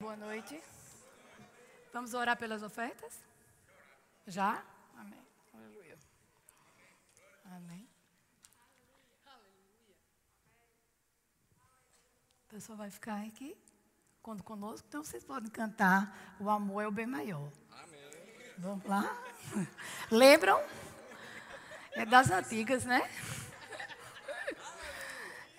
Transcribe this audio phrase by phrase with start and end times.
[0.00, 0.62] Boa noite.
[1.92, 3.20] Vamos orar pelas ofertas?
[4.28, 4.62] Já?
[4.96, 5.26] Amém.
[5.52, 5.98] Aleluia.
[7.46, 7.88] Amém.
[12.46, 13.56] A pessoa vai ficar aqui
[14.22, 17.50] quando conosco, então vocês podem cantar O Amor é o Bem Maior.
[17.72, 18.54] Amém.
[18.56, 19.20] Vamos lá?
[20.12, 20.64] Lembram?
[21.90, 23.00] É das antigas, né?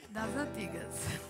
[0.10, 1.29] Das antigas.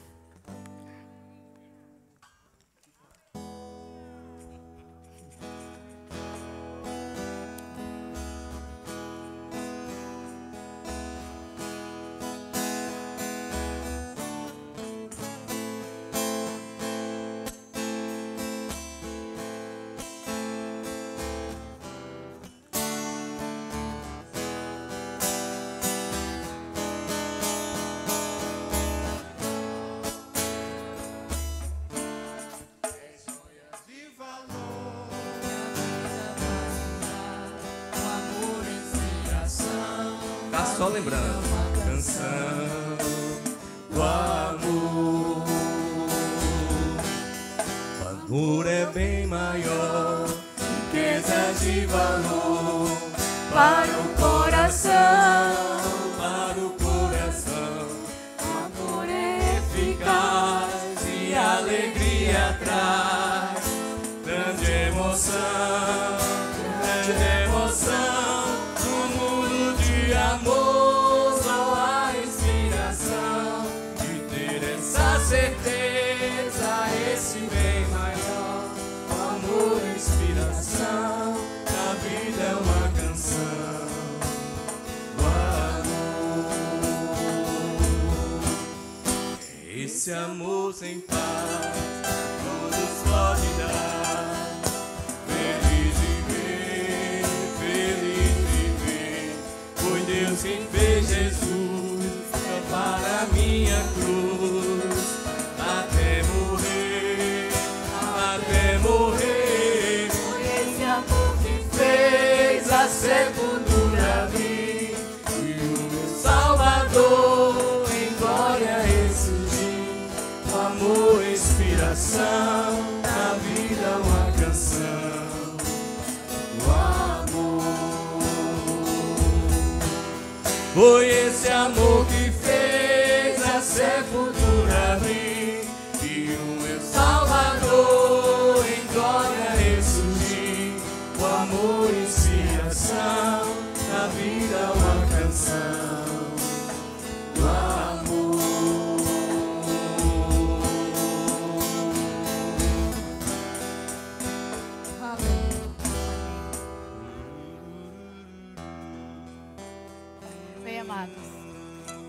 [161.00, 161.24] Amados,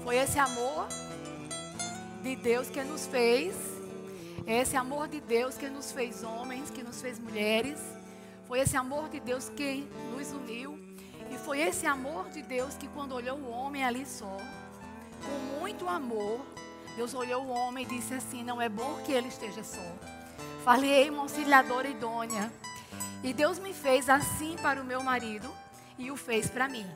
[0.03, 0.89] foi esse amor
[2.23, 3.55] de Deus que nos fez,
[4.47, 7.79] esse amor de Deus que nos fez homens, que nos fez mulheres,
[8.49, 10.77] foi esse amor de Deus que nos uniu,
[11.31, 14.37] e foi esse amor de Deus que, quando olhou o homem ali só,
[15.23, 16.41] com muito amor,
[16.97, 19.81] Deus olhou o homem e disse assim: Não é bom que ele esteja só.
[20.65, 22.53] Falei uma auxiliadora idônea.
[23.23, 25.49] E Deus me fez assim para o meu marido
[25.97, 26.87] e o fez para mim.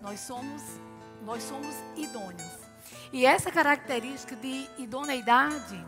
[0.00, 0.62] Nós somos,
[1.24, 2.52] nós somos idôneos.
[3.12, 5.84] E essa característica de idoneidade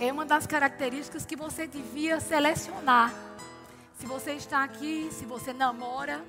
[0.00, 3.12] é uma das características que você devia selecionar.
[3.98, 6.24] Se você está aqui, se você namora,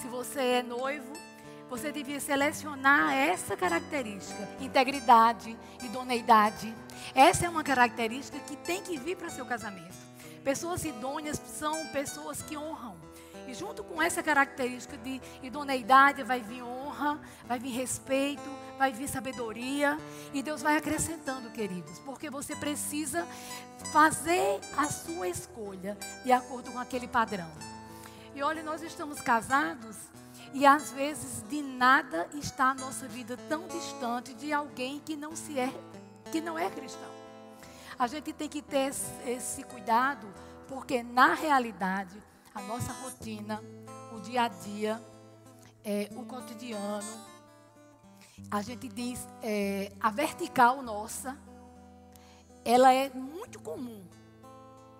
[0.00, 1.12] se você é noivo,
[1.70, 6.74] você devia selecionar essa característica: integridade, idoneidade.
[7.14, 9.94] Essa é uma característica que tem que vir para seu casamento.
[10.42, 13.03] Pessoas idôneas são pessoas que honram.
[13.54, 18.42] Junto com essa característica de idoneidade vai vir honra, vai vir respeito,
[18.76, 19.98] vai vir sabedoria.
[20.32, 23.26] E Deus vai acrescentando, queridos, porque você precisa
[23.92, 27.50] fazer a sua escolha de acordo com aquele padrão.
[28.34, 29.96] E olha, nós estamos casados
[30.52, 35.36] e às vezes de nada está a nossa vida tão distante de alguém que não
[35.36, 35.72] se é,
[36.32, 37.12] que não é cristão.
[37.96, 38.92] A gente tem que ter
[39.26, 40.26] esse cuidado,
[40.66, 42.20] porque na realidade
[42.54, 43.60] a nossa rotina,
[44.14, 45.02] o dia a dia,
[45.82, 47.26] é, o cotidiano,
[48.48, 51.36] a gente diz é, a vertical nossa,
[52.64, 54.04] ela é muito comum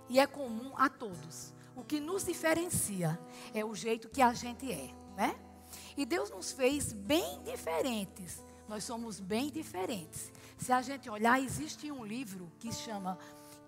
[0.08, 1.54] e é comum a todos.
[1.76, 3.18] O que nos diferencia
[3.54, 5.36] é o jeito que a gente é, né?
[5.96, 8.42] E Deus nos fez bem diferentes.
[8.68, 10.32] Nós somos bem diferentes.
[10.58, 13.18] Se a gente olhar, existe um livro que chama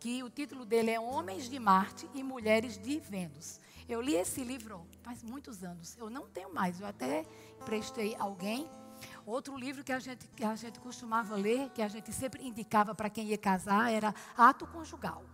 [0.00, 3.60] que o título dele é Homens de Marte e Mulheres de Vênus.
[3.88, 5.96] Eu li esse livro faz muitos anos.
[5.96, 7.24] Eu não tenho mais, eu até
[7.64, 8.68] prestei alguém.
[9.24, 12.94] Outro livro que a gente, que a gente costumava ler, que a gente sempre indicava
[12.94, 15.24] para quem ia casar, era Ato Conjugal.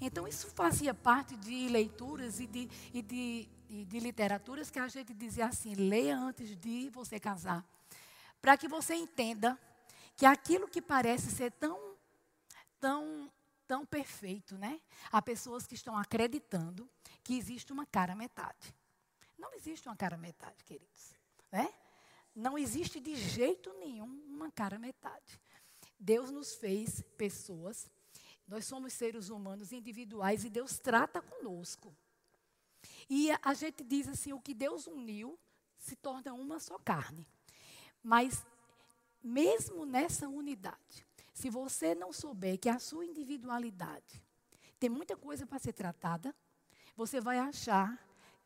[0.00, 4.88] Então, isso fazia parte de leituras e de, e de, e de literaturas que a
[4.88, 7.64] gente dizia assim: leia antes de você casar.
[8.40, 9.58] Para que você entenda
[10.16, 11.96] que aquilo que parece ser tão,
[12.80, 13.30] tão,
[13.66, 14.80] tão perfeito, né?
[15.10, 16.88] Há pessoas que estão acreditando
[17.22, 18.74] que existe uma cara metade.
[19.38, 21.14] Não existe uma cara metade, queridos.
[21.50, 21.72] Né?
[22.34, 25.40] Não existe de jeito nenhum uma cara metade.
[25.98, 27.90] Deus nos fez pessoas
[28.50, 31.94] nós somos seres humanos individuais e Deus trata conosco.
[33.08, 35.38] E a, a gente diz assim: o que Deus uniu
[35.78, 37.28] se torna uma só carne.
[38.02, 38.44] Mas,
[39.22, 44.20] mesmo nessa unidade, se você não souber que a sua individualidade
[44.80, 46.34] tem muita coisa para ser tratada,
[46.96, 47.98] você vai achar,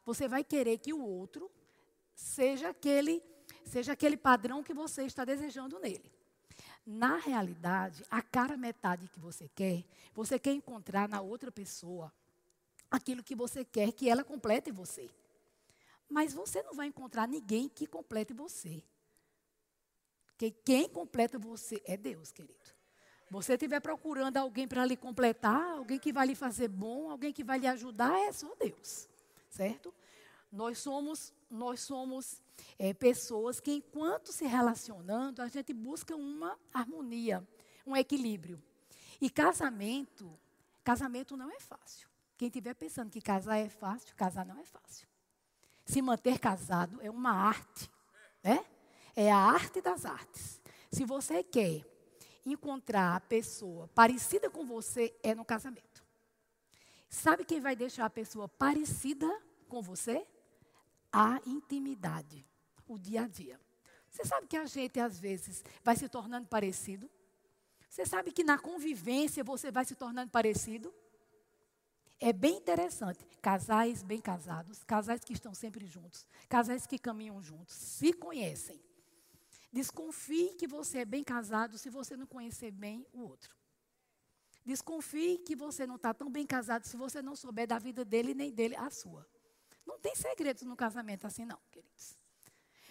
[0.05, 1.51] você vai querer que o outro
[2.15, 3.23] seja aquele,
[3.65, 6.13] seja aquele padrão que você está desejando nele.
[6.87, 12.13] Na realidade, a cara metade que você quer, você quer encontrar na outra pessoa
[12.91, 15.11] aquilo que você quer que ela complete você.
[16.09, 18.85] Mas você não vai encontrar ninguém que complete você.
[20.27, 22.75] Porque quem completa você é Deus, querido.
[23.31, 27.43] Você estiver procurando alguém para lhe completar, alguém que vai lhe fazer bom, alguém que
[27.43, 29.09] vai lhe ajudar, é só Deus.
[29.51, 29.93] Certo?
[30.51, 32.43] Nós somos, nós somos
[32.79, 37.47] é, pessoas que, enquanto se relacionando, a gente busca uma harmonia,
[37.87, 38.63] um equilíbrio.
[39.21, 40.39] E casamento,
[40.85, 42.09] casamento não é fácil.
[42.37, 45.09] Quem estiver pensando que casar é fácil, casar não é fácil.
[45.87, 47.91] Se manter casado é uma arte,
[48.43, 48.65] né?
[49.17, 50.61] É a arte das artes.
[50.91, 51.85] Se você quer
[52.45, 56.05] encontrar a pessoa parecida com você, é no casamento.
[57.09, 59.29] Sabe quem vai deixar a pessoa parecida
[59.69, 60.27] com você?
[61.13, 62.45] A intimidade
[62.89, 63.61] o dia a dia.
[64.11, 67.11] Você sabe que a gente, às vezes, vai se tornando parecido?
[67.89, 70.93] Você sabe que na convivência você vai se tornando parecido?
[72.21, 73.25] É bem interessante.
[73.43, 78.81] Casais bem casados, casais que estão sempre juntos, casais que caminham juntos, se conhecem.
[79.75, 83.53] Desconfie que você é bem casado se você não conhecer bem o outro.
[84.65, 88.35] Desconfie que você não está tão bem casado se você não souber da vida dele
[88.35, 89.27] nem dele a sua.
[89.85, 92.17] Não tem segredos no casamento assim, não, queridos.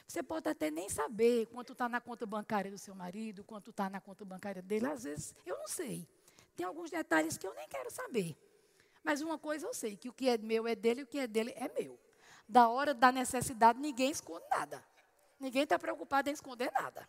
[0.05, 3.89] Você pode até nem saber quanto está na conta bancária do seu marido, quanto está
[3.89, 4.85] na conta bancária dele.
[4.85, 6.05] Às vezes, eu não sei.
[6.53, 8.35] Tem alguns detalhes que eu nem quero saber.
[9.01, 11.17] Mas uma coisa eu sei, que o que é meu é dele e o que
[11.17, 11.97] é dele é meu.
[12.45, 14.83] Da hora da necessidade, ninguém esconde nada.
[15.43, 17.07] Ninguém está preocupado em esconder nada.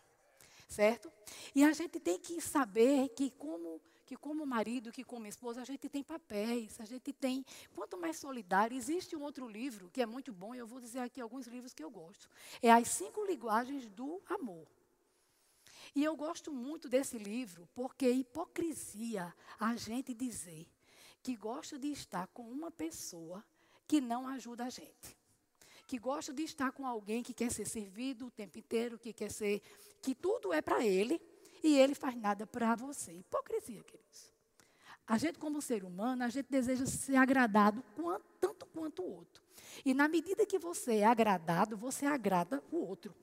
[0.67, 1.09] Certo?
[1.55, 5.65] E a gente tem que saber que como que como marido, que como esposa, a
[5.65, 7.43] gente tem papéis, a gente tem.
[7.73, 10.99] Quanto mais solidário, existe um outro livro que é muito bom, e eu vou dizer
[10.99, 12.29] aqui alguns livros que eu gosto.
[12.61, 14.67] É As Cinco Linguagens do Amor.
[15.95, 20.67] E eu gosto muito desse livro porque é hipocrisia a gente dizer
[21.23, 23.43] que gosta de estar com uma pessoa
[23.87, 25.17] que não ajuda a gente.
[25.87, 29.31] Que gosta de estar com alguém que quer ser servido o tempo inteiro, que quer
[29.31, 29.61] ser.
[30.01, 31.21] que tudo é para ele
[31.63, 33.11] e ele faz nada para você.
[33.11, 34.31] Hipocrisia, queridos.
[35.07, 39.43] A gente, como ser humano, a gente deseja ser agradado quanto, tanto quanto o outro.
[39.83, 43.13] E na medida que você é agradado, você agrada o outro.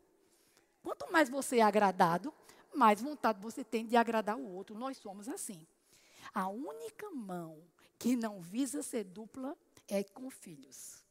[0.83, 2.33] Quanto mais você é agradado,
[2.75, 4.77] mais vontade você tem de agradar o outro.
[4.77, 5.67] Nós somos assim.
[6.33, 7.59] A única mão
[7.99, 9.57] que não visa ser dupla
[9.89, 11.02] é com filhos.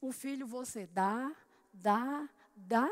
[0.00, 1.34] O filho você dá,
[1.72, 2.90] dá, dá,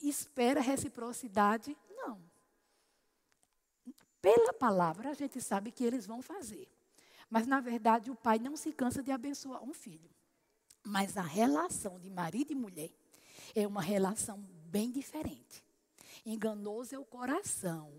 [0.00, 2.20] espera reciprocidade, não.
[4.20, 6.68] Pela palavra, a gente sabe que eles vão fazer.
[7.30, 10.10] Mas, na verdade, o pai não se cansa de abençoar um filho.
[10.82, 12.90] Mas a relação de marido e mulher
[13.54, 15.64] é uma relação bem diferente.
[16.24, 17.92] Enganoso é o coração.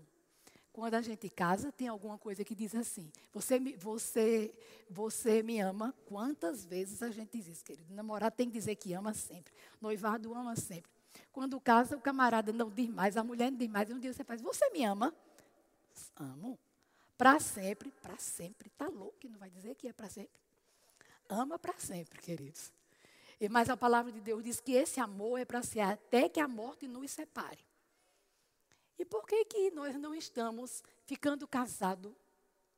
[0.80, 4.50] Quando a gente casa, tem alguma coisa que diz assim: você me, você,
[4.88, 5.94] você me ama.
[6.06, 7.92] Quantas vezes a gente diz isso, querido?
[7.92, 9.52] Namorado tem que dizer que ama sempre.
[9.78, 10.90] Noivado ama sempre.
[11.30, 13.90] Quando casa, o camarada não diz mais, a mulher não diz mais.
[13.90, 15.14] E um dia você faz: Você me ama?
[16.16, 16.58] Amo.
[17.18, 18.68] Para sempre, para sempre.
[18.68, 20.32] Está louco que não vai dizer que é para sempre?
[21.28, 22.72] Ama para sempre, queridos.
[23.50, 26.48] Mas a palavra de Deus diz que esse amor é para ser até que a
[26.48, 27.69] morte nos separe.
[29.00, 32.12] E por que, que nós não estamos ficando casados?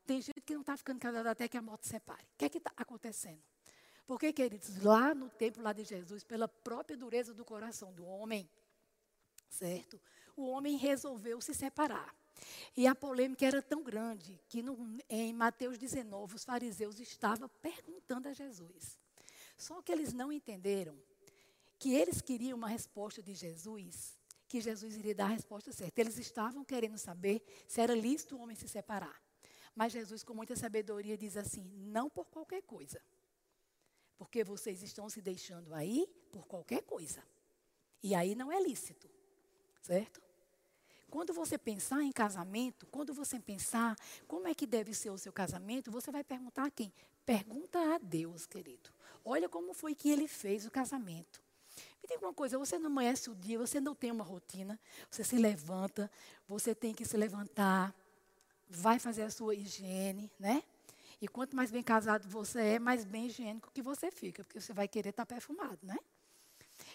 [0.07, 2.23] Tem gente que não está ficando casado até que a morte separe.
[2.23, 3.43] O que é que está acontecendo?
[4.07, 8.49] Porque, queridos, lá no templo lá de Jesus, pela própria dureza do coração do homem,
[9.51, 10.01] certo?
[10.37, 12.15] O homem resolveu se separar.
[12.77, 14.79] E a polêmica era tão grande que no,
[15.11, 18.97] em Mateus 19 os fariseus estavam perguntando a Jesus.
[19.59, 20.97] Só que eles não entenderam
[21.81, 24.17] que eles queriam uma resposta de Jesus,
[24.53, 25.99] que Jesus iria dar a resposta certa.
[25.99, 29.19] Eles estavam querendo saber se era lícito o homem se separar.
[29.75, 33.01] Mas Jesus, com muita sabedoria, diz assim: não por qualquer coisa.
[34.19, 37.23] Porque vocês estão se deixando aí por qualquer coisa.
[38.03, 39.09] E aí não é lícito.
[39.81, 40.21] Certo?
[41.09, 43.97] Quando você pensar em casamento, quando você pensar
[44.29, 46.93] como é que deve ser o seu casamento, você vai perguntar a quem?
[47.25, 48.91] Pergunta a Deus, querido.
[49.25, 51.42] Olha como foi que ele fez o casamento.
[52.03, 54.79] Me diga uma coisa, você não amanhece o dia, você não tem uma rotina,
[55.09, 56.11] você se levanta,
[56.49, 57.95] você tem que se levantar,
[58.69, 60.63] vai fazer a sua higiene, né?
[61.21, 64.73] E quanto mais bem casado você é, mais bem higiênico que você fica, porque você
[64.73, 65.97] vai querer estar perfumado, né?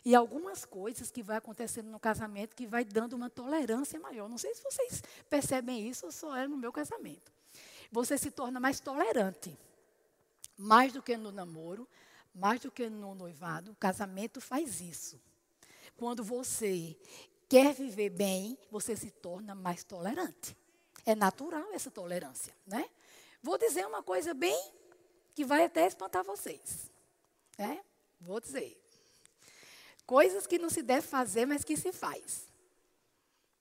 [0.03, 4.27] E algumas coisas que vai acontecendo no casamento que vai dando uma tolerância maior.
[4.27, 7.31] Não sei se vocês percebem isso só é no meu casamento.
[7.91, 9.57] Você se torna mais tolerante.
[10.57, 11.87] Mais do que no namoro,
[12.37, 15.19] mais do que no noivado, o casamento faz isso.
[15.97, 16.95] Quando você
[17.49, 20.55] quer viver bem, você se torna mais tolerante.
[21.05, 22.87] É natural essa tolerância, né?
[23.41, 24.71] Vou dizer uma coisa bem
[25.33, 26.91] que vai até espantar vocês.
[27.57, 27.83] Né?
[28.19, 28.79] Vou dizer.
[30.05, 32.47] Coisas que não se deve fazer, mas que se faz.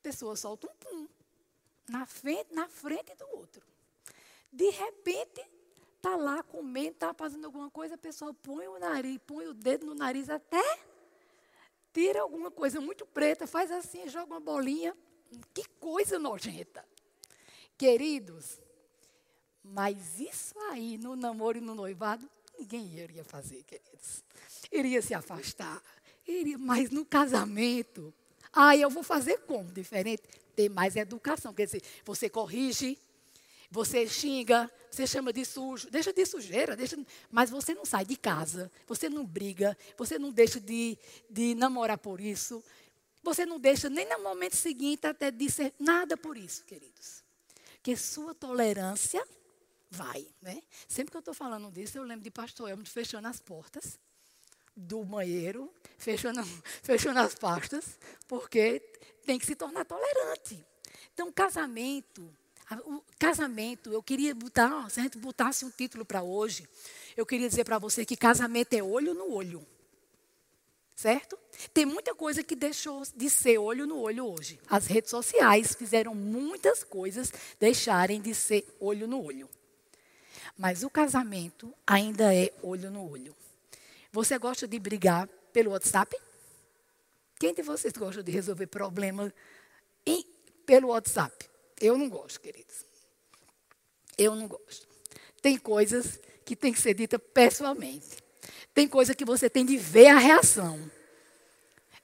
[0.01, 1.09] A pessoa solta um pum
[1.89, 3.63] na frente, na frente do outro.
[4.53, 5.45] De repente,
[5.97, 9.87] está lá comendo, está fazendo alguma coisa, a pessoa põe o nariz, põe o dedo
[9.87, 10.63] no nariz até
[11.97, 14.95] tira alguma coisa muito preta, faz assim, joga uma bolinha.
[15.55, 16.85] Que coisa nojenta.
[17.79, 18.61] Queridos,
[19.65, 24.23] mas isso aí no namoro e no noivado, ninguém iria fazer, queridos.
[24.71, 25.83] Iria se afastar.
[26.29, 28.13] Iria, mas no casamento,
[28.53, 29.73] aí eu vou fazer como?
[29.73, 30.23] Diferente?
[30.55, 31.55] Ter mais educação.
[31.55, 32.99] Quer dizer, você corrige,
[33.71, 36.99] você xinga, você chama de sujo, deixa de sujeira, deixa,
[37.31, 41.99] mas você não sai de casa, você não briga, você não deixa de, de namorar
[41.99, 42.63] por isso,
[43.23, 47.25] você não deixa nem no momento seguinte até de ser nada por isso, queridos.
[47.83, 49.27] Que sua tolerância
[49.91, 50.63] vai, né?
[50.89, 53.99] Sempre que eu estou falando disso, eu lembro de pastor Elmo fechando as portas
[54.77, 56.43] do banheiro, fechando,
[56.83, 58.81] fechando as pastas, porque
[59.25, 60.65] tem que se tornar tolerante.
[61.13, 62.31] Então, casamento,
[62.75, 66.69] o casamento, eu queria botar, se a gente botasse um título para hoje,
[67.17, 69.65] eu queria dizer para você que casamento é olho no olho.
[70.97, 71.39] Certo?
[71.75, 74.59] Tem muita coisa que deixou de ser olho no olho hoje.
[74.69, 79.49] As redes sociais fizeram muitas coisas deixarem de ser olho no olho.
[80.57, 83.37] Mas o casamento ainda é olho no olho.
[84.11, 86.17] Você gosta de brigar pelo WhatsApp?
[87.39, 89.31] Quem de vocês gosta de resolver problemas
[90.07, 90.25] em,
[90.65, 91.47] pelo WhatsApp?
[91.81, 92.85] Eu não gosto, queridos.
[94.17, 94.87] Eu não gosto.
[95.43, 98.25] Tem coisas que tem que ser dita pessoalmente.
[98.73, 100.91] Tem coisa que você tem de ver a reação.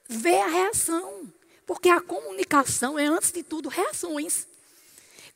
[0.07, 1.31] Ver a reação.
[1.65, 4.47] Porque a comunicação é, antes de tudo, reações.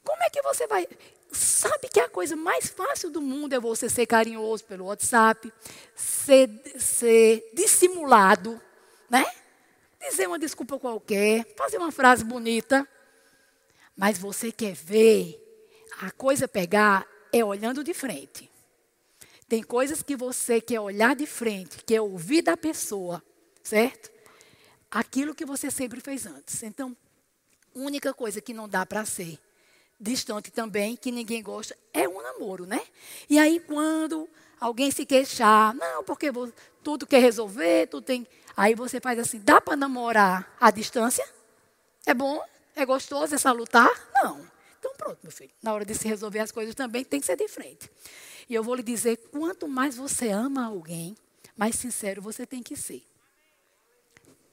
[0.03, 0.87] Como é que você vai.
[1.31, 5.51] Sabe que a coisa mais fácil do mundo é você ser carinhoso pelo WhatsApp,
[5.95, 8.61] ser, ser dissimulado,
[9.09, 9.25] né?
[9.99, 12.87] Dizer uma desculpa qualquer, fazer uma frase bonita.
[13.97, 15.43] Mas você quer ver
[15.99, 18.49] a coisa pegar é olhando de frente.
[19.49, 23.23] Tem coisas que você quer olhar de frente, quer ouvir da pessoa,
[23.63, 24.11] certo?
[24.91, 26.61] Aquilo que você sempre fez antes.
[26.63, 26.95] Então,
[27.73, 29.39] única coisa que não dá para ser
[29.99, 32.81] distante também, que ninguém gosta, é um namoro, né?
[33.29, 36.31] E aí quando alguém se queixar, não, porque
[36.83, 38.27] tudo quer resolver, tudo tem.
[38.55, 41.27] Aí você faz assim, dá para namorar à distância?
[42.05, 42.43] É bom?
[42.77, 43.33] É gostoso?
[43.33, 43.89] É salutar?
[44.13, 44.47] Não.
[44.79, 45.49] Então pronto, meu filho.
[45.63, 47.89] Na hora de se resolver as coisas também tem que ser de frente.
[48.47, 51.17] E eu vou lhe dizer, quanto mais você ama alguém,
[51.57, 53.03] mais sincero você tem que ser.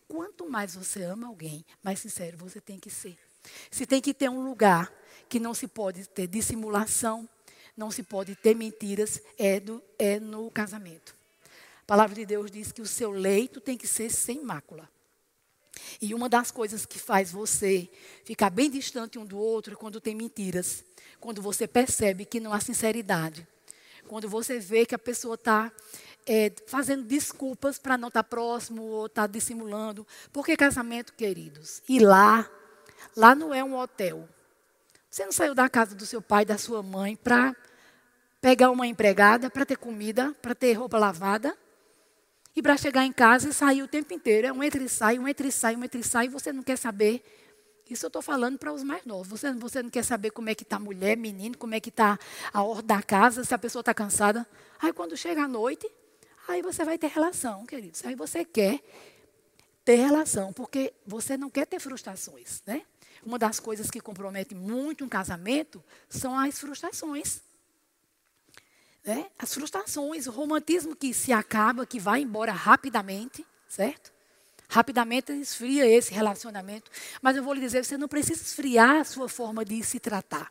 [0.08, 3.18] Quanto mais você ama alguém, mais sincero você tem que ser.
[3.70, 4.90] Se tem que ter um lugar
[5.28, 7.28] que não se pode ter dissimulação,
[7.76, 11.14] não se pode ter mentiras, é, do, é no casamento.
[11.82, 14.88] A palavra de Deus diz que o seu leito tem que ser sem mácula.
[16.00, 17.88] E uma das coisas que faz você
[18.24, 20.84] ficar bem distante um do outro é quando tem mentiras.
[21.20, 23.46] Quando você percebe que não há sinceridade.
[24.06, 25.72] Quando você vê que a pessoa está
[26.26, 30.06] é, fazendo desculpas para não estar tá próximo ou estar tá dissimulando.
[30.32, 32.48] Porque casamento, queridos, e lá,
[33.16, 34.28] lá não é um hotel.
[35.10, 37.54] Você não saiu da casa do seu pai, da sua mãe, para
[38.40, 41.56] pegar uma empregada, para ter comida, para ter roupa lavada.
[42.56, 44.46] E para chegar em casa e sair o tempo inteiro.
[44.46, 46.52] É um entre e sai, um entre e sai, um entre e sai, e você
[46.52, 47.22] não quer saber
[47.88, 49.28] Isso eu estou falando para os mais novos.
[49.28, 51.90] Você, você não quer saber como é que está a mulher, menino, como é que
[51.90, 52.18] está
[52.52, 54.46] a ordem da casa, se a pessoa está cansada.
[54.80, 55.86] Aí quando chega a noite,
[56.48, 58.04] aí você vai ter relação, queridos.
[58.06, 58.80] Aí você quer
[59.84, 62.82] ter relação, porque você não quer ter frustrações, né?
[63.22, 67.42] Uma das coisas que compromete muito um casamento são as frustrações.
[69.04, 69.26] Né?
[69.38, 74.12] As frustrações, o romantismo que se acaba, que vai embora rapidamente, certo?
[74.68, 76.90] Rapidamente esfria esse relacionamento.
[77.20, 80.50] Mas eu vou lhe dizer, você não precisa esfriar a sua forma de se tratar.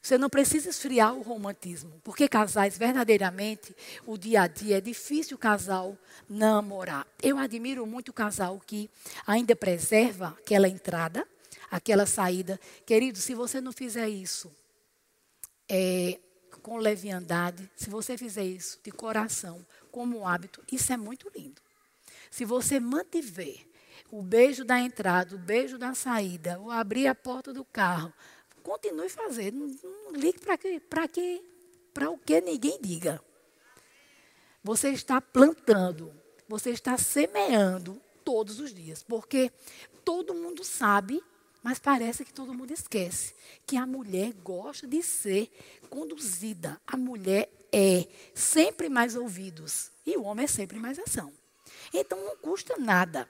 [0.00, 5.36] Você não precisa esfriar o romantismo, porque casais verdadeiramente, o dia a dia é difícil
[5.36, 7.06] o casal namorar.
[7.22, 8.88] Eu admiro muito o casal que
[9.26, 11.28] ainda preserva aquela entrada,
[11.70, 12.58] aquela saída.
[12.86, 14.50] Querido, se você não fizer isso
[15.68, 16.18] é,
[16.66, 21.62] com leviandade, se você fizer isso de coração, como hábito, isso é muito lindo.
[22.28, 23.64] Se você mantiver
[24.10, 28.12] o beijo da entrada, o beijo da saída, o abrir a porta do carro,
[28.64, 29.58] continue fazendo.
[29.58, 31.40] Não, não ligue para que, para que,
[31.94, 33.22] para o que ninguém diga.
[34.64, 36.12] Você está plantando,
[36.48, 39.52] você está semeando todos os dias, porque
[40.04, 41.22] todo mundo sabe,
[41.66, 43.34] mas parece que todo mundo esquece
[43.66, 45.50] que a mulher gosta de ser
[45.90, 46.80] conduzida.
[46.86, 48.06] A mulher é
[48.36, 51.32] sempre mais ouvidos e o homem é sempre mais ação.
[51.92, 53.28] Então não custa nada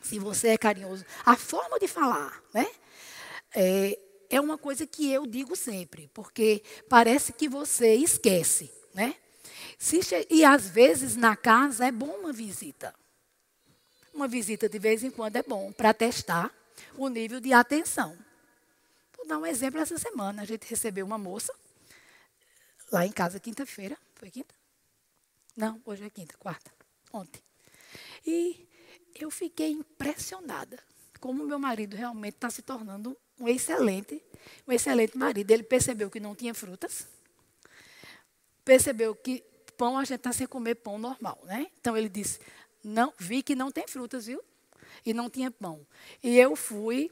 [0.00, 1.04] se você é carinhoso.
[1.26, 2.64] A forma de falar, né?
[3.52, 3.98] É,
[4.30, 9.16] é uma coisa que eu digo sempre, porque parece que você esquece, né?
[10.30, 12.94] E às vezes na casa é bom uma visita.
[14.14, 16.54] Uma visita de vez em quando é bom para testar
[16.96, 18.16] o nível de atenção.
[19.16, 20.42] Vou dar um exemplo essa semana.
[20.42, 21.54] A gente recebeu uma moça
[22.90, 23.96] lá em casa quinta-feira.
[24.14, 24.54] Foi quinta?
[25.56, 26.72] Não, hoje é quinta, quarta.
[27.12, 27.42] Ontem.
[28.26, 28.68] E
[29.14, 30.78] eu fiquei impressionada
[31.20, 34.22] como meu marido realmente está se tornando um excelente,
[34.66, 35.50] um excelente marido.
[35.50, 37.06] Ele percebeu que não tinha frutas,
[38.64, 39.42] percebeu que
[39.76, 41.70] pão a gente está sem comer pão normal, né?
[41.80, 42.40] Então ele disse,
[42.82, 44.42] não, vi que não tem frutas, viu?
[45.04, 45.86] E não tinha pão.
[46.22, 47.10] E eu fui,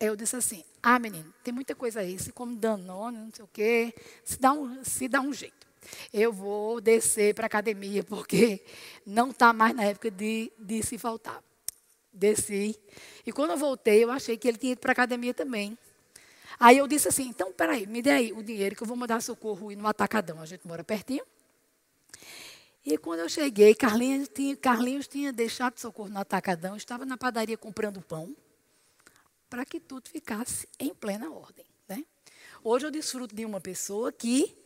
[0.00, 3.48] eu disse assim, ah, menino, tem muita coisa aí, se come danone, não sei o
[3.52, 5.66] quê, se dá um, se dá um jeito
[6.12, 8.62] eu vou descer para a academia, porque
[9.04, 11.42] não está mais na época de, de se faltar.
[12.12, 12.78] Desci.
[13.26, 15.76] E quando eu voltei, eu achei que ele tinha ido para a academia também.
[16.58, 19.20] Aí eu disse assim, então, peraí, me dê aí o dinheiro que eu vou mandar
[19.20, 20.40] socorro ir no atacadão.
[20.40, 21.24] A gente mora pertinho.
[22.86, 27.58] E quando eu cheguei, Carlinhos tinha, Carlinhos tinha deixado socorro no atacadão, estava na padaria
[27.58, 28.32] comprando pão,
[29.50, 31.66] para que tudo ficasse em plena ordem.
[31.88, 32.04] Né?
[32.62, 34.56] Hoje eu desfruto de uma pessoa que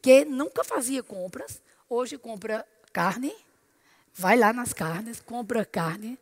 [0.00, 3.34] que nunca fazia compras, hoje compra carne,
[4.12, 6.18] vai lá nas carnes, compra carne,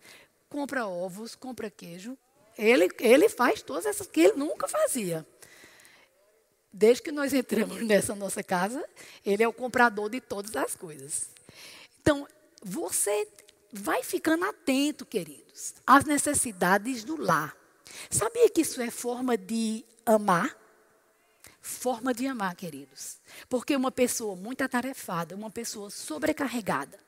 [0.49, 2.17] compra ovos, compra queijo.
[2.57, 5.27] Ele, ele faz todas essas que ele nunca fazia.
[6.73, 8.89] Desde que nós entramos nessa nossa casa,
[9.27, 11.33] ele é o comprador de todas as coisas.
[12.03, 12.29] Então,
[12.63, 13.27] você
[13.73, 17.57] vai ficando atento, queridos, às necessidades do lar.
[18.11, 20.61] Sabia que isso é forma de amar?
[21.63, 23.19] forma de amar, queridos.
[23.49, 26.99] Porque uma pessoa muito atarefada, uma pessoa sobrecarregada,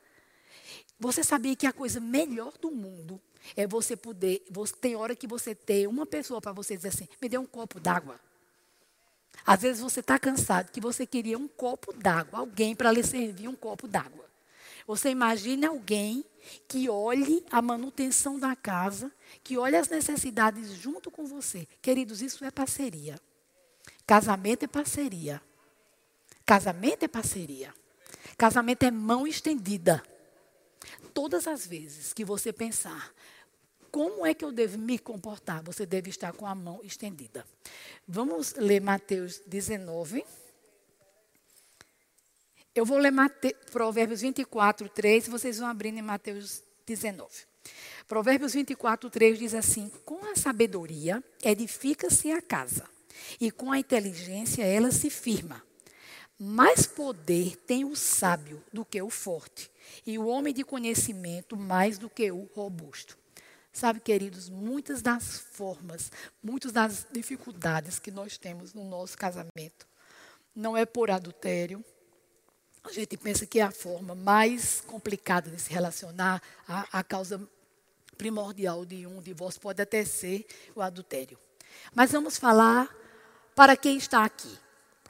[0.97, 3.21] você sabia que a coisa melhor do mundo
[3.55, 4.43] é você poder.
[4.49, 7.45] Você, tem hora que você tem uma pessoa para você dizer assim: me dê um
[7.45, 8.19] copo d'água.
[9.45, 13.49] Às vezes você está cansado que você queria um copo d'água, alguém para lhe servir
[13.49, 14.25] um copo d'água.
[14.87, 16.23] Você imagine alguém
[16.67, 19.11] que olhe a manutenção da casa,
[19.43, 21.67] que olhe as necessidades junto com você.
[21.81, 23.19] Queridos, isso é parceria.
[24.05, 25.41] Casamento é parceria.
[26.45, 27.73] Casamento é parceria.
[28.37, 30.03] Casamento é mão estendida.
[31.13, 33.11] Todas as vezes que você pensar,
[33.89, 35.63] como é que eu devo me comportar?
[35.63, 37.45] Você deve estar com a mão estendida.
[38.07, 40.23] Vamos ler Mateus 19.
[42.75, 43.55] Eu vou ler Mate...
[43.71, 45.29] Provérbios 24, 3.
[45.29, 47.29] Vocês vão abrindo em Mateus 19.
[48.05, 52.83] Provérbios 24, 3 diz assim: Com a sabedoria edifica-se a casa
[53.39, 55.63] e com a inteligência ela se firma.
[56.37, 59.71] Mais poder tem o sábio do que o forte,
[60.05, 63.17] e o homem de conhecimento mais do que o robusto.
[63.71, 66.11] Sabe, queridos, muitas das formas,
[66.43, 69.87] muitas das dificuldades que nós temos no nosso casamento
[70.55, 71.83] não é por adultério.
[72.85, 77.41] A gente pensa que é a forma mais complicada de se relacionar, a, a causa
[78.15, 80.45] primordial de um divórcio pode até ser
[80.75, 81.37] o adultério.
[81.93, 82.95] Mas vamos falar
[83.55, 84.55] para quem está aqui.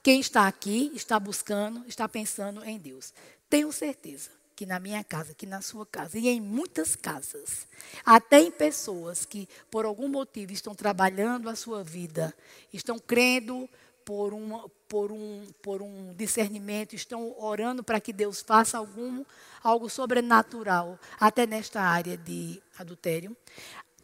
[0.02, 3.14] Quem está aqui está buscando, está pensando em Deus.
[3.50, 7.68] Tenho certeza que na minha casa, que na sua casa, e em muitas casas,
[8.06, 12.34] até em pessoas que, por algum motivo, estão trabalhando a sua vida,
[12.72, 13.70] estão crendo
[14.06, 19.24] por, uma, por, um, por um discernimento, estão orando para que Deus faça algum,
[19.64, 23.36] algo sobrenatural, até nesta área de adultério.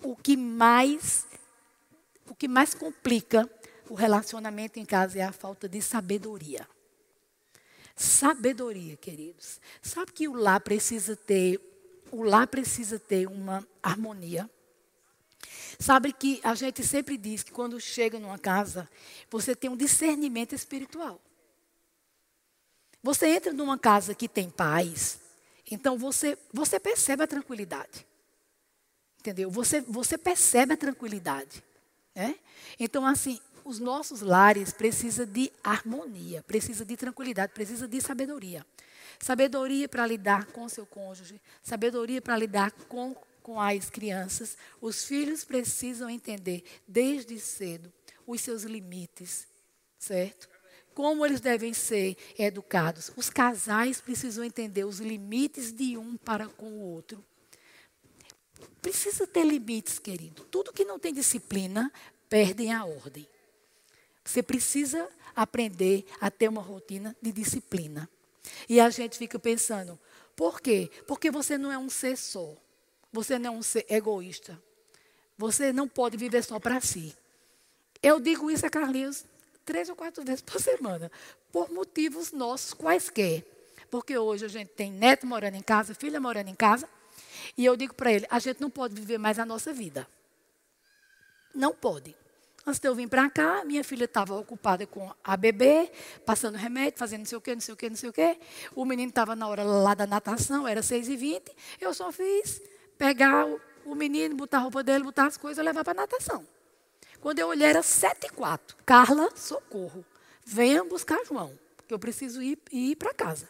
[0.01, 1.27] O que mais,
[2.27, 3.49] o que mais complica
[3.89, 6.67] o relacionamento em casa é a falta de sabedoria.
[7.95, 9.59] Sabedoria, queridos.
[9.81, 11.59] Sabe que o lar precisa ter,
[12.11, 14.49] o lar precisa ter uma harmonia.
[15.79, 18.89] Sabe que a gente sempre diz que quando chega numa casa,
[19.29, 21.19] você tem um discernimento espiritual.
[23.03, 25.19] Você entra numa casa que tem paz,
[25.69, 28.05] então você, você percebe a tranquilidade.
[29.19, 29.49] Entendeu?
[29.49, 31.63] Você, você percebe a tranquilidade.
[32.13, 32.35] Né?
[32.79, 38.65] Então, assim, os nossos lares precisam de harmonia, precisa de tranquilidade, precisa de sabedoria.
[39.19, 44.57] Sabedoria para lidar com seu cônjuge, sabedoria para lidar com, com as crianças.
[44.79, 47.91] Os filhos precisam entender desde cedo
[48.25, 49.47] os seus limites,
[49.97, 50.49] certo?
[50.93, 53.11] Como eles devem ser educados.
[53.15, 57.23] Os casais precisam entender os limites de um para com o outro.
[58.81, 60.43] Precisa ter limites, querido.
[60.45, 61.91] Tudo que não tem disciplina
[62.29, 63.27] perdem a ordem.
[64.23, 68.09] Você precisa aprender a ter uma rotina de disciplina.
[68.67, 69.99] E a gente fica pensando,
[70.35, 70.89] por quê?
[71.07, 72.55] Porque você não é um ser só.
[73.11, 74.61] Você não é um ser egoísta.
[75.37, 77.15] Você não pode viver só para si.
[78.01, 79.25] Eu digo isso a Carlinhos
[79.65, 81.11] três ou quatro vezes por semana,
[81.51, 83.45] por motivos nossos quaisquer.
[83.89, 86.89] Porque hoje a gente tem neto morando em casa, filha morando em casa,
[87.57, 90.07] e eu digo para ele: a gente não pode viver mais a nossa vida.
[91.53, 92.15] Não pode.
[92.65, 95.91] Antes de eu vir para cá, minha filha estava ocupada com a bebê,
[96.25, 98.37] passando remédio, fazendo não sei o quê, não sei o quê, não sei o quê.
[98.75, 101.41] O menino estava na hora lá da natação, era 6h20.
[101.79, 102.61] Eu só fiz
[103.01, 103.47] pegar
[103.83, 106.45] o, menino, botar a roupa dele, botar as coisas e levar para a natação.
[107.19, 110.05] Quando eu olhei, era 7 h 04 Carla, socorro.
[110.45, 113.49] Venha buscar João, porque eu preciso ir, ir para casa.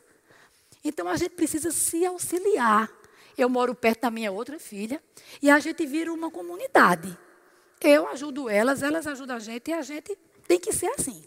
[0.82, 2.90] Então a gente precisa se auxiliar.
[3.38, 5.04] Eu moro perto da minha outra filha
[5.42, 7.18] e a gente vira uma comunidade.
[7.82, 11.26] Eu ajudo elas, elas ajudam a gente e a gente tem que ser assim.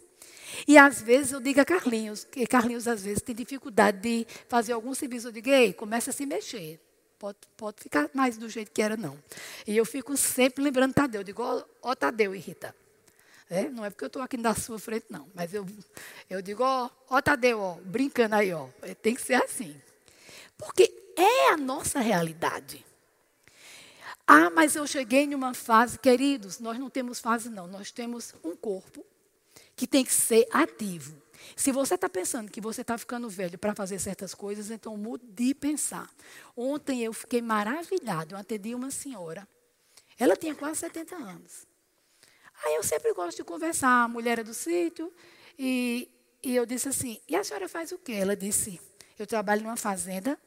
[0.66, 4.72] E às vezes eu digo a Carlinhos, que Carlinhos às vezes tem dificuldade de fazer
[4.72, 5.28] algum serviço.
[5.28, 6.80] Eu digo, começa a se mexer.
[7.24, 9.18] Pode, pode ficar mais do jeito que era, não.
[9.66, 11.22] E eu fico sempre lembrando Tadeu.
[11.22, 12.76] Eu digo, ó, ó Tadeu e Rita.
[13.48, 15.26] É, não é porque eu estou aqui na sua frente, não.
[15.34, 15.66] Mas eu,
[16.28, 18.68] eu digo, ó, ó Tadeu, ó, brincando aí, ó.
[18.82, 19.74] É, tem que ser assim.
[20.58, 22.84] Porque é a nossa realidade.
[24.26, 27.66] Ah, mas eu cheguei em uma fase, queridos, nós não temos fase, não.
[27.66, 29.02] Nós temos um corpo
[29.74, 31.16] que tem que ser ativo.
[31.56, 35.26] Se você está pensando que você está ficando velho para fazer certas coisas, então mude
[35.26, 36.10] de pensar.
[36.56, 38.34] Ontem eu fiquei maravilhado.
[38.34, 39.46] Eu atendi uma senhora.
[40.18, 41.66] Ela tinha quase 70 anos.
[42.64, 44.04] Aí eu sempre gosto de conversar.
[44.04, 45.12] A mulher é do sítio.
[45.58, 46.08] E,
[46.42, 48.12] e eu disse assim: E a senhora faz o quê?
[48.12, 48.80] Ela disse:
[49.18, 50.38] Eu trabalho numa fazenda.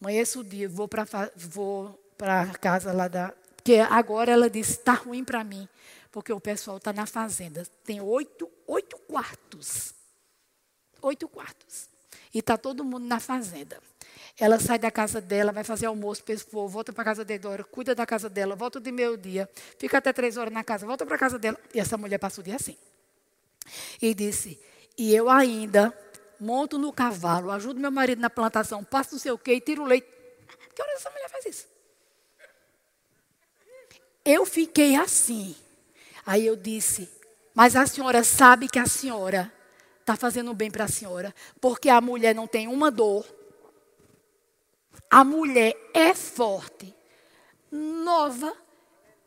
[0.00, 3.32] Amanheço o dia, vou para vou a casa lá da.
[3.56, 5.68] Porque agora ela disse: está ruim para mim,
[6.16, 7.66] porque o pessoal está na fazenda.
[7.84, 9.92] Tem oito, oito quartos.
[11.02, 11.90] Oito quartos.
[12.32, 13.78] E está todo mundo na fazenda.
[14.38, 16.34] Ela sai da casa dela, vai fazer almoço para
[16.66, 19.46] volta para a casa dela, cuida da casa dela, volta de meio dia,
[19.78, 21.60] fica até três horas na casa, volta para a casa dela.
[21.74, 22.78] E essa mulher passa o dia assim.
[24.00, 24.58] E disse:
[24.96, 25.92] E eu ainda
[26.40, 29.82] monto no cavalo, ajudo meu marido na plantação, passo não sei o quê e tiro
[29.82, 30.08] o leite.
[30.74, 31.66] Que hora essa mulher faz isso?
[34.24, 35.54] Eu fiquei assim.
[36.26, 37.08] Aí eu disse:
[37.54, 39.52] Mas a senhora sabe que a senhora
[40.00, 43.24] está fazendo bem para a senhora, porque a mulher não tem uma dor.
[45.08, 46.92] A mulher é forte,
[47.70, 48.52] nova,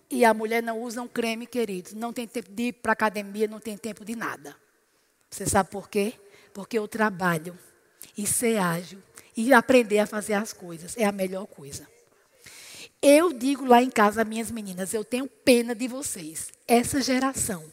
[0.09, 1.93] e a mulher não usa um creme, queridos.
[1.93, 4.55] Não tem tempo de ir para academia, não tem tempo de nada.
[5.29, 6.13] Você sabe por quê?
[6.53, 7.57] Porque eu trabalho
[8.17, 9.01] e ser ágil
[9.37, 11.87] e aprender a fazer as coisas é a melhor coisa.
[13.01, 16.51] Eu digo lá em casa, minhas meninas, eu tenho pena de vocês.
[16.67, 17.63] Essa geração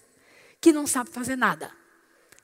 [0.60, 1.70] que não sabe fazer nada.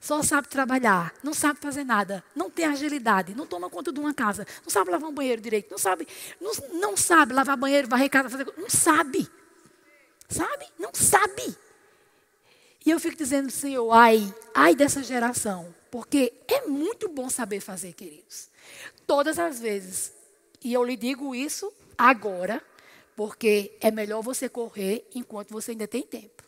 [0.00, 4.12] Só sabe trabalhar, não sabe fazer nada, não tem agilidade, não toma conta de uma
[4.12, 6.08] casa, não sabe lavar um banheiro direito, não sabe,
[6.40, 9.30] não, não sabe lavar banheiro, varrer casa, fazer não sabe.
[10.28, 10.66] Sabe?
[10.76, 11.56] Não sabe.
[12.84, 17.92] E eu fico dizendo, Senhor, ai, ai dessa geração, porque é muito bom saber fazer,
[17.92, 18.48] queridos.
[19.06, 20.12] Todas as vezes,
[20.64, 22.60] e eu lhe digo isso agora,
[23.16, 26.42] porque é melhor você correr enquanto você ainda tem tempo.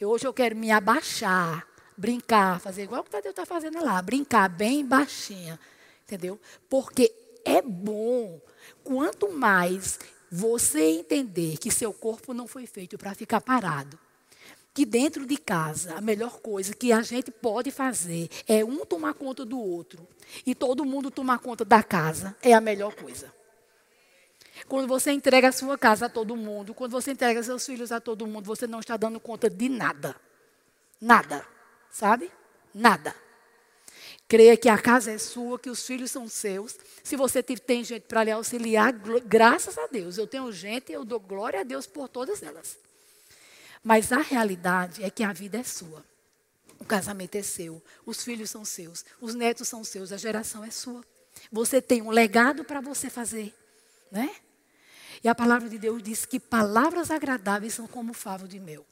[0.00, 3.82] E hoje eu quero me abaixar, brincar, fazer igual o que o Tadeu está fazendo
[3.84, 5.58] lá, brincar bem baixinha,
[6.04, 6.40] entendeu?
[6.68, 7.12] Porque
[7.44, 8.40] é bom.
[8.82, 9.98] Quanto mais
[10.30, 13.98] você entender que seu corpo não foi feito para ficar parado,
[14.72, 19.14] que dentro de casa a melhor coisa que a gente pode fazer é um tomar
[19.14, 20.06] conta do outro
[20.46, 23.39] e todo mundo tomar conta da casa, é a melhor coisa.
[24.68, 28.00] Quando você entrega a sua casa a todo mundo, quando você entrega seus filhos a
[28.00, 30.16] todo mundo, você não está dando conta de nada.
[31.00, 31.46] Nada.
[31.90, 32.30] Sabe?
[32.74, 33.14] Nada.
[34.28, 36.76] Creia que a casa é sua, que os filhos são seus.
[37.02, 40.18] Se você tem gente para lhe auxiliar, graças a Deus.
[40.18, 42.78] Eu tenho gente e eu dou glória a Deus por todas elas.
[43.82, 46.04] Mas a realidade é que a vida é sua.
[46.78, 50.70] O casamento é seu, os filhos são seus, os netos são seus, a geração é
[50.70, 51.04] sua.
[51.52, 53.54] Você tem um legado para você fazer,
[54.10, 54.34] né?
[55.22, 58.86] E a palavra de Deus diz que palavras agradáveis são como favo de mel.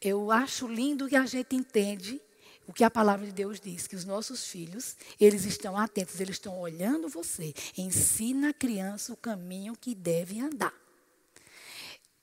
[0.00, 2.20] Eu acho lindo que a gente entende
[2.66, 6.36] o que a palavra de Deus diz, que os nossos filhos, eles estão atentos, eles
[6.36, 7.52] estão olhando você.
[7.76, 10.72] Ensina a criança o caminho que deve andar.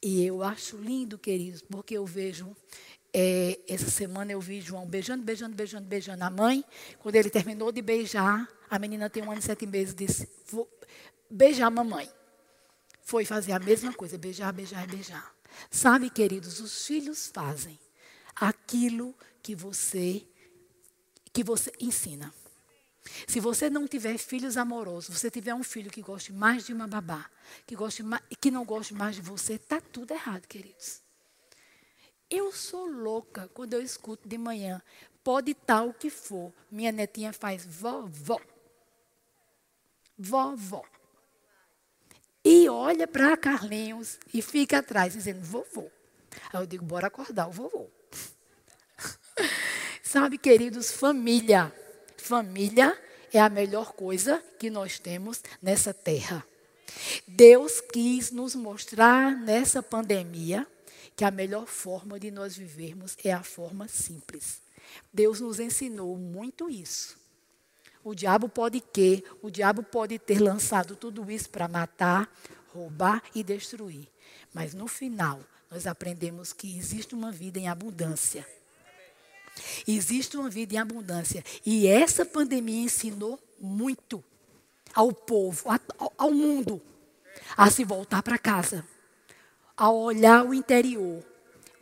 [0.02, 2.56] E eu acho lindo, queridos, porque eu vejo,
[3.14, 6.64] é, essa semana eu vi João beijando, beijando, beijando, beijando a mãe.
[7.00, 10.68] Quando ele terminou de beijar, a menina tem um ano e sete meses, disse, vou
[11.30, 12.10] beijar a mamãe
[13.08, 15.34] foi fazer a mesma coisa, beijar, beijar, beijar.
[15.72, 17.80] Sabe, queridos, os filhos fazem
[18.36, 20.28] aquilo que você
[21.32, 22.34] que você ensina.
[23.26, 26.86] Se você não tiver filhos amorosos, você tiver um filho que goste mais de uma
[26.86, 27.30] babá,
[27.66, 31.02] que goste mais, que não goste mais de você, está tudo errado, queridos.
[32.30, 34.82] Eu sou louca quando eu escuto de manhã,
[35.24, 38.42] pode o que for, minha netinha faz vovó.
[40.18, 40.84] Vovó
[42.50, 45.92] e olha para Carlinhos e fica atrás dizendo, vovô.
[46.54, 47.90] Aí eu digo, bora acordar o vovô.
[50.02, 51.74] Sabe, queridos, família.
[52.16, 52.98] Família
[53.34, 56.42] é a melhor coisa que nós temos nessa terra.
[57.28, 60.66] Deus quis nos mostrar nessa pandemia
[61.18, 64.62] que a melhor forma de nós vivermos é a forma simples.
[65.12, 67.18] Deus nos ensinou muito isso.
[68.08, 69.22] O diabo pode que?
[69.42, 72.34] O diabo pode ter lançado tudo isso para matar,
[72.74, 74.08] roubar e destruir.
[74.54, 78.48] Mas no final, nós aprendemos que existe uma vida em abundância.
[79.86, 81.44] Existe uma vida em abundância.
[81.66, 84.24] E essa pandemia ensinou muito
[84.94, 85.66] ao povo,
[86.18, 86.82] ao mundo,
[87.58, 88.88] a se voltar para casa,
[89.76, 91.22] a olhar o interior.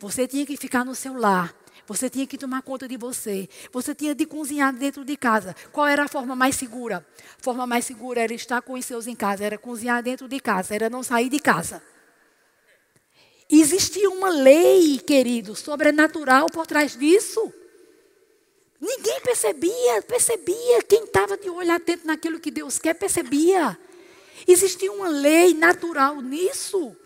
[0.00, 1.54] Você tinha que ficar no seu lar,
[1.86, 3.48] você tinha que tomar conta de você.
[3.72, 5.54] Você tinha de cozinhar dentro de casa.
[5.72, 7.06] Qual era a forma mais segura?
[7.38, 10.40] A forma mais segura era estar com os seus em casa, era cozinhar dentro de
[10.40, 11.82] casa, era não sair de casa.
[13.48, 17.52] Existia uma lei, querido, sobrenatural por trás disso.
[18.80, 20.82] Ninguém percebia, percebia.
[20.82, 23.78] Quem estava de olho atento naquilo que Deus quer, percebia.
[24.46, 26.96] Existia uma lei natural nisso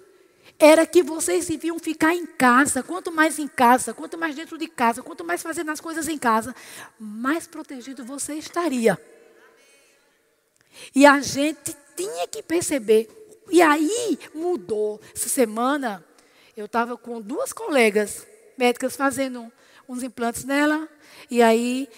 [0.60, 2.82] era que vocês deviam ficar em casa.
[2.82, 6.18] Quanto mais em casa, quanto mais dentro de casa, quanto mais fazendo as coisas em
[6.18, 6.54] casa,
[6.98, 9.00] mais protegido você estaria.
[10.94, 13.08] E a gente tinha que perceber.
[13.50, 15.00] E aí mudou.
[15.16, 16.04] Essa semana
[16.54, 19.50] eu estava com duas colegas médicas fazendo
[19.88, 20.86] uns implantes nela.
[21.30, 21.88] E aí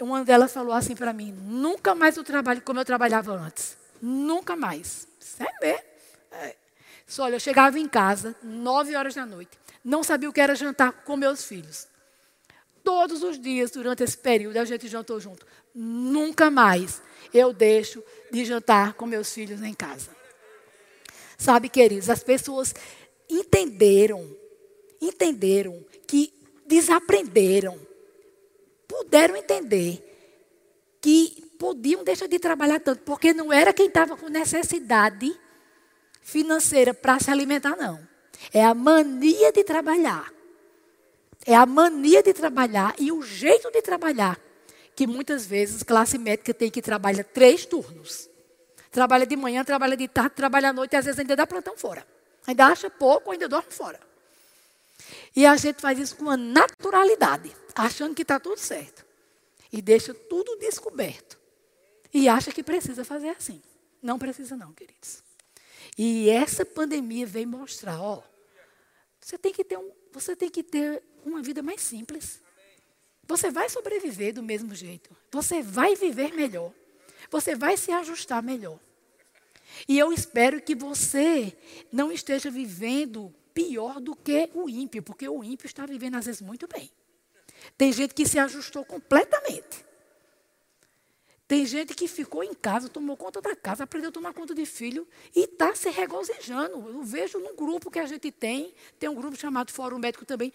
[0.00, 3.78] uma delas falou assim para mim: nunca mais eu trabalho como eu trabalhava antes.
[4.02, 5.06] Nunca mais.
[5.20, 5.94] Sério mesmo.
[7.18, 10.92] Olha, eu chegava em casa, nove horas da noite, não sabia o que era jantar
[11.04, 11.86] com meus filhos.
[12.82, 15.46] Todos os dias, durante esse período, a gente jantou junto.
[15.74, 17.00] Nunca mais
[17.32, 20.10] eu deixo de jantar com meus filhos em casa.
[21.38, 22.74] Sabe, queridos, as pessoas
[23.28, 24.36] entenderam,
[25.00, 26.32] entenderam que
[26.66, 27.78] desaprenderam,
[28.86, 30.02] puderam entender
[31.00, 35.34] que podiam deixar de trabalhar tanto, porque não era quem estava com necessidade
[36.24, 38.00] financeira para se alimentar, não.
[38.52, 40.32] É a mania de trabalhar.
[41.46, 44.40] É a mania de trabalhar e o jeito de trabalhar.
[44.96, 48.28] Que muitas vezes classe médica tem que trabalhar três turnos.
[48.90, 51.76] Trabalha de manhã, trabalha de tarde, trabalha à noite e às vezes ainda dá plantão
[51.76, 52.06] fora.
[52.46, 54.00] Ainda acha pouco, ainda dorme fora.
[55.36, 59.04] E a gente faz isso com uma naturalidade, achando que está tudo certo.
[59.72, 61.38] E deixa tudo descoberto.
[62.12, 63.60] E acha que precisa fazer assim.
[64.00, 65.23] Não precisa, não, queridos.
[65.96, 68.22] E essa pandemia veio mostrar, ó,
[69.20, 72.42] você tem que ter um, você tem que ter uma vida mais simples.
[73.26, 75.16] Você vai sobreviver do mesmo jeito.
[75.30, 76.72] Você vai viver melhor.
[77.30, 78.78] Você vai se ajustar melhor.
[79.88, 81.56] E eu espero que você
[81.90, 86.42] não esteja vivendo pior do que o ímpio, porque o ímpio está vivendo às vezes
[86.42, 86.90] muito bem.
[87.78, 89.84] Tem gente que se ajustou completamente.
[91.46, 94.64] Tem gente que ficou em casa, tomou conta da casa, aprendeu a tomar conta de
[94.64, 96.88] filho e está se regozijando.
[96.88, 100.52] Eu vejo num grupo que a gente tem, tem um grupo chamado Fórum Médico também,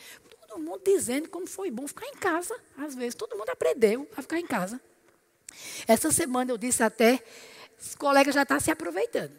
[0.47, 3.13] todo mundo dizendo como foi bom ficar em casa, às vezes.
[3.13, 4.82] Todo mundo aprendeu a ficar em casa.
[5.88, 7.23] Essa semana eu disse até,
[7.80, 9.32] os colegas já estão tá se aproveitando.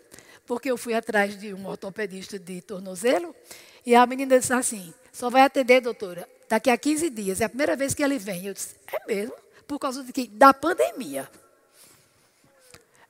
[0.46, 3.34] Porque eu fui atrás de um ortopedista de tornozelo
[3.84, 7.40] e a menina disse assim: só vai atender, doutora, daqui a 15 dias.
[7.40, 8.46] É a primeira vez que ele vem.
[8.46, 9.34] Eu disse: é mesmo?
[9.70, 10.28] Por causa de quê?
[10.32, 11.30] Da pandemia.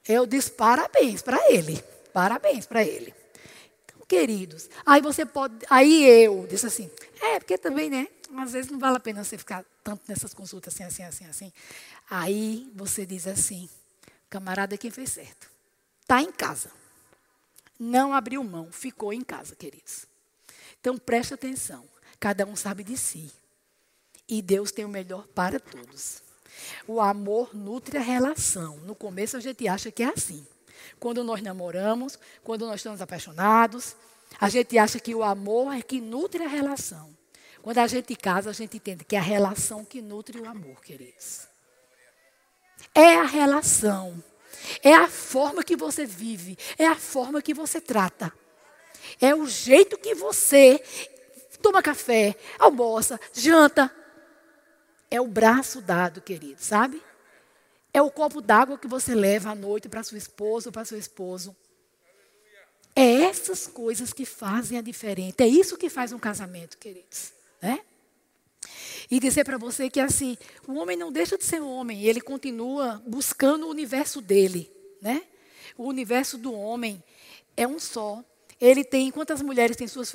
[0.06, 1.82] Eu disse parabéns para ele.
[2.12, 3.14] Parabéns para ele.
[3.86, 5.54] Então, queridos, aí você pode.
[5.70, 6.90] Aí eu disse assim:
[7.22, 8.08] é, porque também, né?
[8.36, 11.52] Às vezes não vale a pena você ficar tanto nessas consultas assim, assim, assim, assim.
[12.10, 13.66] Aí você diz assim:
[14.28, 15.50] camarada, quem fez certo?
[16.02, 16.70] Está em casa.
[17.78, 20.04] Não abriu mão, ficou em casa, queridos.
[20.78, 21.88] Então preste atenção.
[22.20, 23.32] Cada um sabe de si.
[24.28, 26.28] E Deus tem o melhor para todos.
[26.86, 28.76] O amor nutre a relação.
[28.78, 30.46] No começo a gente acha que é assim.
[30.98, 33.96] Quando nós namoramos, quando nós estamos apaixonados,
[34.40, 37.16] a gente acha que o amor é que nutre a relação.
[37.62, 40.80] Quando a gente casa, a gente entende que é a relação que nutre o amor,
[40.80, 41.46] queridos.
[42.94, 44.22] É a relação.
[44.82, 46.56] É a forma que você vive.
[46.78, 48.32] É a forma que você trata.
[49.20, 50.82] É o jeito que você
[51.60, 53.94] toma café, almoça, janta,
[55.10, 57.02] é o braço dado, querido, sabe?
[57.92, 60.98] É o copo d'água que você leva à noite para sua esposa ou para seu
[60.98, 61.56] esposo.
[62.94, 65.36] É essas coisas que fazem a diferença.
[65.40, 67.32] É isso que faz um casamento, queridos.
[67.60, 67.80] Né?
[69.10, 73.02] E dizer para você que assim, o homem não deixa de ser homem, ele continua
[73.06, 74.70] buscando o universo dele,
[75.00, 75.22] né?
[75.76, 77.02] O universo do homem
[77.56, 78.22] é um só.
[78.60, 80.12] Ele tem, enquanto as mulheres têm suas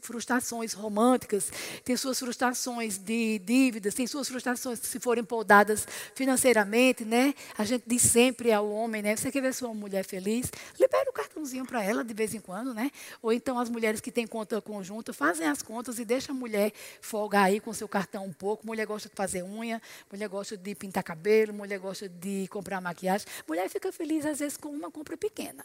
[0.00, 1.52] frustrações românticas,
[1.84, 7.32] têm suas frustrações de dívidas, têm suas frustrações se forem podadas financeiramente, né?
[7.56, 9.14] A gente diz sempre ao homem, né?
[9.14, 10.50] Você quer ver sua mulher feliz?
[10.80, 12.90] Libera o cartãozinho para ela de vez em quando, né?
[13.22, 16.72] Ou então as mulheres que têm conta conjunta fazem as contas e deixa a mulher
[17.00, 18.66] folgar aí com seu cartão um pouco.
[18.66, 23.28] Mulher gosta de fazer unha, mulher gosta de pintar cabelo, mulher gosta de comprar maquiagem.
[23.46, 25.64] Mulher fica feliz às vezes com uma compra pequena.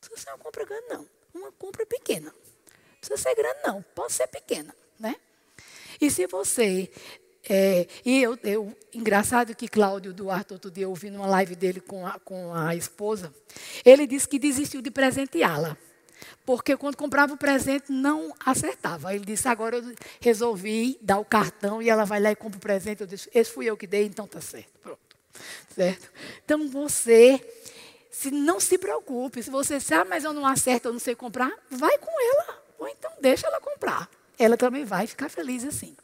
[0.00, 2.26] Não precisa ser uma compra grande, não uma compra pequena.
[2.26, 3.82] Não precisa ser grande, não.
[3.94, 5.16] Pode ser pequena, né?
[6.00, 6.90] E se você...
[7.46, 12.06] É, e eu, eu, engraçado que Cláudio Duarte, outro dia, ouvindo uma live dele com
[12.06, 13.34] a, com a esposa,
[13.84, 15.76] ele disse que desistiu de presenteá-la.
[16.46, 19.14] Porque quando comprava o presente, não acertava.
[19.14, 22.60] Ele disse, agora eu resolvi dar o cartão e ela vai lá e compra o
[22.60, 23.02] presente.
[23.02, 24.72] Eu disse, esse fui eu que dei, então tá certo.
[24.80, 25.00] Pronto.
[25.74, 26.10] Certo?
[26.44, 27.40] Então você
[28.14, 29.42] se não se preocupe.
[29.42, 32.62] Se você sabe, ah, mas eu não acerto, eu não sei comprar, vai com ela.
[32.78, 34.08] Ou então deixa ela comprar.
[34.38, 35.96] Ela também vai ficar feliz assim.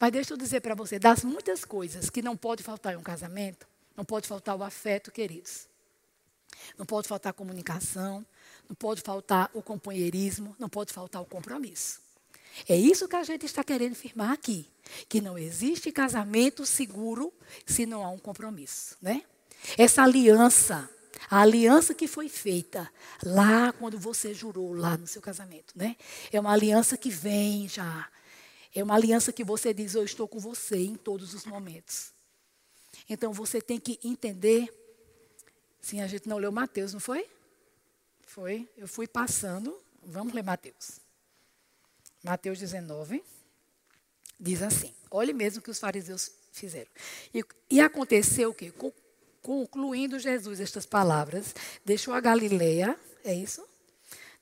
[0.00, 3.02] Mas deixa eu dizer para você, das muitas coisas que não pode faltar em um
[3.02, 5.68] casamento, não pode faltar o afeto, queridos.
[6.76, 8.26] Não pode faltar a comunicação,
[8.68, 12.00] não pode faltar o companheirismo, não pode faltar o compromisso.
[12.68, 14.68] É isso que a gente está querendo firmar aqui,
[15.08, 17.32] que não existe casamento seguro
[17.64, 19.22] se não há um compromisso, né?
[19.76, 20.90] Essa aliança
[21.30, 22.90] a aliança que foi feita
[23.22, 25.96] lá quando você jurou, lá no seu casamento, né?
[26.32, 28.08] É uma aliança que vem já.
[28.74, 32.12] É uma aliança que você diz, eu estou com você em todos os momentos.
[33.08, 34.72] Então você tem que entender.
[35.80, 37.28] Sim, a gente não leu Mateus, não foi?
[38.22, 38.68] Foi.
[38.76, 39.80] Eu fui passando.
[40.02, 41.00] Vamos ler Mateus.
[42.22, 43.22] Mateus 19.
[44.38, 46.90] Diz assim: olhe mesmo o que os fariseus fizeram.
[47.34, 48.72] E, e aconteceu o quê?
[49.48, 53.66] Concluindo Jesus estas palavras, deixou a Galileia, é isso?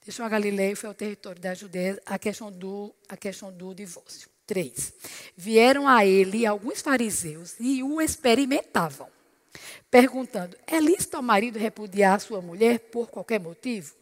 [0.04, 3.72] Deixou a Galileia e foi ao território da Judéia, a questão do, a questão do
[3.72, 4.28] divórcio.
[4.44, 4.92] Três.
[5.36, 9.06] Vieram a ele alguns fariseus e o experimentavam,
[9.88, 13.94] perguntando: é lícito ao marido repudiar sua mulher por qualquer motivo?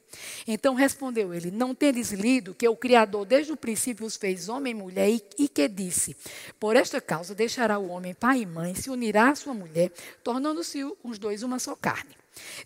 [0.47, 4.73] Então respondeu ele: Não tendes lido que o Criador desde o princípio os fez homem
[4.73, 6.17] e mulher, e, e, que disse:
[6.59, 9.91] Por esta causa deixará o homem pai e mãe, se unirá à sua mulher,
[10.23, 12.15] tornando-se os dois uma só carne.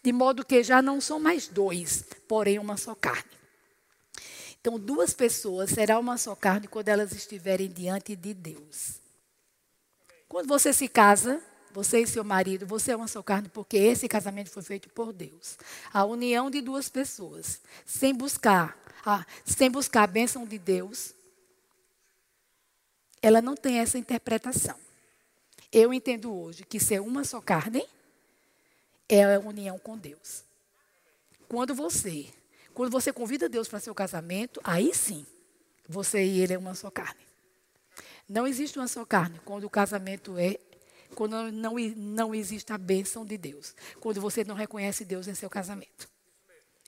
[0.02, 3.38] De modo que já não são mais dois, porém uma só carne.
[4.60, 9.00] Então, duas pessoas será uma só carne quando elas estiverem diante de Deus.
[10.28, 11.40] Quando você se casa,
[11.78, 15.12] você e seu marido, você é uma só carne, porque esse casamento foi feito por
[15.12, 15.56] Deus.
[15.92, 18.76] A união de duas pessoas, sem buscar,
[19.06, 21.14] a, sem buscar a bênção de Deus,
[23.22, 24.76] ela não tem essa interpretação.
[25.70, 27.86] Eu entendo hoje que ser uma só carne
[29.08, 30.42] é a união com Deus.
[31.48, 32.26] Quando você,
[32.74, 35.24] quando você convida Deus para seu casamento, aí sim,
[35.88, 37.20] você e ele é uma só carne.
[38.28, 40.58] Não existe uma só carne quando o casamento é
[41.18, 43.74] quando não, não existe a bênção de Deus.
[43.98, 46.08] Quando você não reconhece Deus em seu casamento.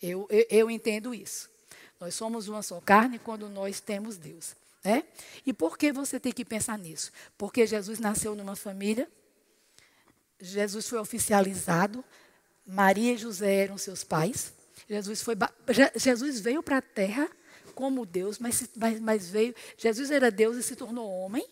[0.01, 1.51] Eu, eu, eu entendo isso.
[1.99, 4.55] Nós somos uma só carne quando nós temos Deus.
[4.85, 5.03] Né?
[5.45, 7.11] E por que você tem que pensar nisso?
[7.37, 9.11] Porque Jesus nasceu numa família,
[10.41, 12.05] Jesus foi oficializado,
[12.65, 14.53] Maria e José eram seus pais.
[14.89, 15.35] Jesus, foi,
[15.97, 17.29] Jesus veio para a terra
[17.75, 19.57] como Deus, mas, mas, mas veio.
[19.77, 21.45] Jesus era Deus e se tornou homem.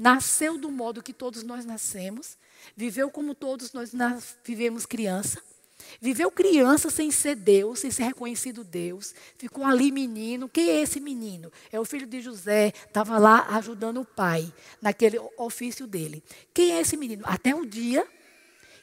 [0.00, 2.38] Nasceu do modo que todos nós nascemos.
[2.74, 3.92] Viveu como todos nós
[4.42, 5.42] vivemos criança.
[6.00, 9.14] Viveu criança sem ser Deus, sem ser reconhecido Deus.
[9.36, 10.48] Ficou ali menino.
[10.48, 11.52] Quem é esse menino?
[11.70, 12.72] É o filho de José.
[12.86, 16.24] Estava lá ajudando o pai naquele ofício dele.
[16.54, 17.22] Quem é esse menino?
[17.26, 18.08] Até o dia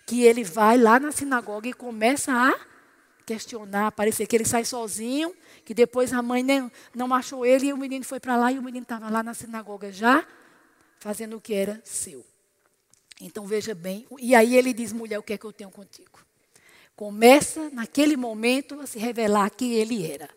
[0.05, 2.53] que ele vai lá na sinagoga e começa a
[3.25, 3.91] questionar.
[3.91, 5.33] Parecer que ele sai sozinho,
[5.65, 8.59] que depois a mãe nem, não achou ele e o menino foi para lá e
[8.59, 10.23] o menino estava lá na sinagoga já
[10.99, 12.25] fazendo o que era seu.
[13.19, 14.05] Então veja bem.
[14.19, 16.25] E aí ele diz: mulher, o que é que eu tenho contigo?
[16.95, 20.27] Começa naquele momento a se revelar que ele era.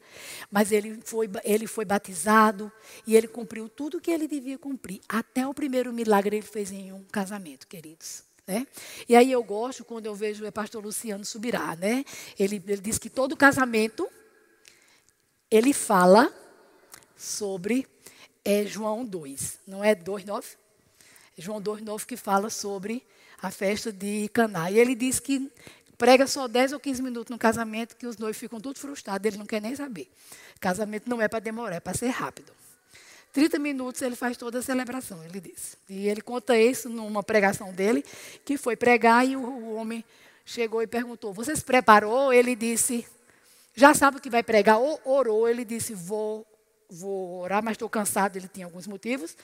[0.51, 2.71] Mas ele foi, ele foi batizado
[3.07, 5.01] e ele cumpriu tudo o que ele devia cumprir.
[5.09, 8.25] Até o primeiro milagre ele fez em um casamento, queridos.
[8.47, 8.67] Né?
[9.09, 11.75] E aí eu gosto quando eu vejo o pastor Luciano Subirá.
[11.77, 12.05] Né?
[12.39, 14.07] Ele, ele diz que todo casamento
[15.51, 16.31] ele fala
[17.17, 17.87] sobre
[18.45, 19.59] é, João 2.
[19.67, 20.45] Não é 2,9?
[21.39, 23.03] É João 2,9 que fala sobre
[23.43, 24.71] a festa de Caná.
[24.71, 25.51] E ele diz que
[25.97, 29.37] prega só 10 ou 15 minutos no casamento, que os noivos ficam tudo frustrados, ele
[29.37, 30.11] não quer nem saber.
[30.59, 32.53] Casamento não é para demorar, é para ser rápido.
[33.33, 35.77] 30 minutos ele faz toda a celebração, ele diz.
[35.89, 38.05] E ele conta isso numa pregação dele,
[38.45, 40.05] que foi pregar e o, homem
[40.45, 42.33] chegou e perguntou: Você se preparou?
[42.33, 43.07] Ele disse:
[43.75, 44.79] Já sabe o que vai pregar?
[45.05, 45.49] orou.
[45.49, 46.45] Ele disse: Vou,
[46.91, 48.37] vou orar, mas estou cansado.
[48.37, 49.37] Ele tinha alguns motivos.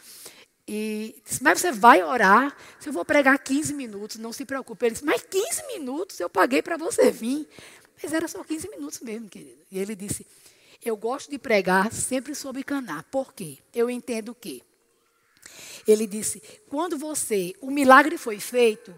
[0.69, 4.87] E disse, mas você vai orar, se eu vou pregar 15 minutos, não se preocupe.
[4.87, 7.49] Ele disse, mas 15 minutos eu paguei para você vir.
[8.03, 9.63] Mas era só 15 minutos mesmo, querido.
[9.71, 10.27] E ele disse,
[10.85, 13.05] eu gosto de pregar sempre sobre Caná.
[13.05, 13.59] Por quê?
[13.75, 14.63] Eu entendo que.
[15.87, 18.93] Ele disse, quando você, o milagre foi feito,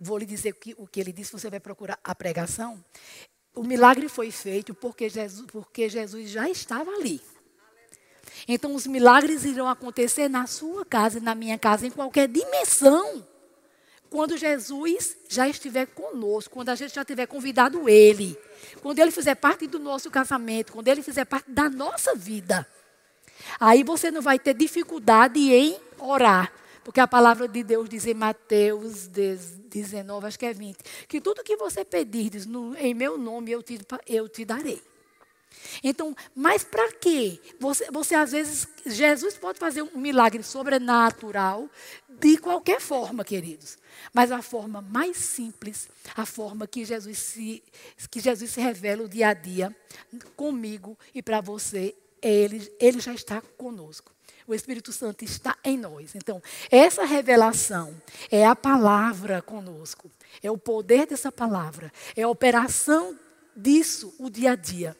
[0.00, 2.82] vou lhe dizer o que, o que ele disse, você vai procurar a pregação.
[3.54, 7.20] O milagre foi feito porque Jesus, porque Jesus já estava ali.
[8.46, 13.26] Então, os milagres irão acontecer na sua casa na minha casa, em qualquer dimensão.
[14.08, 18.38] Quando Jesus já estiver conosco, quando a gente já tiver convidado Ele,
[18.80, 22.66] quando Ele fizer parte do nosso casamento, quando Ele fizer parte da nossa vida.
[23.58, 26.52] Aí você não vai ter dificuldade em orar.
[26.84, 30.78] Porque a palavra de Deus diz em Mateus 19, acho que é 20,
[31.08, 32.30] que tudo que você pedir
[32.78, 34.80] em meu nome eu te, eu te darei.
[35.82, 37.40] Então, mas para quê?
[37.58, 41.68] Você, você às vezes, Jesus pode fazer um milagre sobrenatural
[42.08, 43.78] de qualquer forma, queridos.
[44.12, 47.62] Mas a forma mais simples, a forma que Jesus se,
[48.10, 49.74] que Jesus se revela o dia a dia
[50.36, 54.12] comigo e para você, ele, ele já está conosco.
[54.46, 56.14] O Espírito Santo está em nós.
[56.14, 56.40] Então,
[56.70, 58.00] essa revelação
[58.30, 60.10] é a palavra conosco.
[60.40, 61.92] É o poder dessa palavra.
[62.14, 63.18] É a operação
[63.56, 64.96] disso o dia a dia.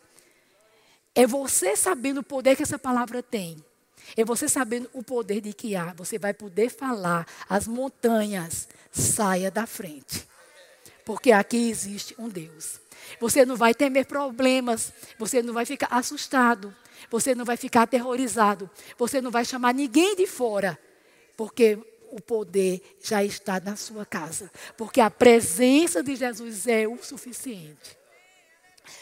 [1.16, 3.56] É você sabendo o poder que essa palavra tem.
[4.14, 5.94] É você sabendo o poder de que há.
[5.94, 10.28] Você vai poder falar as montanhas, saia da frente.
[11.06, 12.80] Porque aqui existe um Deus.
[13.18, 14.92] Você não vai temer problemas.
[15.18, 16.76] Você não vai ficar assustado.
[17.10, 18.68] Você não vai ficar aterrorizado.
[18.98, 20.78] Você não vai chamar ninguém de fora.
[21.34, 21.78] Porque
[22.10, 24.50] o poder já está na sua casa.
[24.76, 27.96] Porque a presença de Jesus é o suficiente.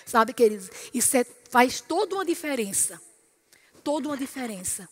[0.07, 3.01] Sabe, queridos, isso é, faz toda uma diferença.
[3.85, 4.89] Toda uma diferença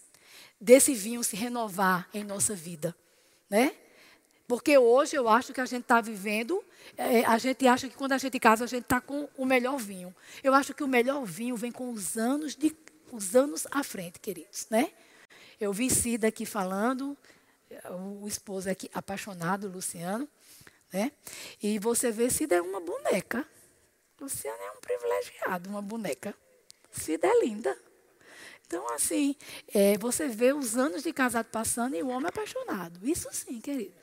[0.60, 2.94] desse vinho se renovar em nossa vida,
[3.50, 3.74] né?
[4.46, 6.64] Porque hoje eu acho que a gente está vivendo,
[6.96, 9.76] é, a gente acha que quando a gente casa a gente está com o melhor
[9.76, 10.14] vinho.
[10.40, 12.76] Eu acho que o melhor vinho vem com os anos de,
[13.10, 14.92] os anos à frente, queridos, né?
[15.58, 17.18] Eu vi Cida aqui falando,
[18.20, 20.28] o esposo aqui apaixonado, Luciano,
[20.92, 21.10] né?
[21.60, 23.44] E você vê Cida é uma boneca.
[24.20, 26.32] Luciana é um privilegiado, uma boneca.
[26.93, 27.76] Cida é linda.
[28.66, 29.34] Então, assim,
[29.74, 33.07] é, você vê os anos de casado passando e o homem apaixonado.
[33.07, 33.95] Isso sim, querido.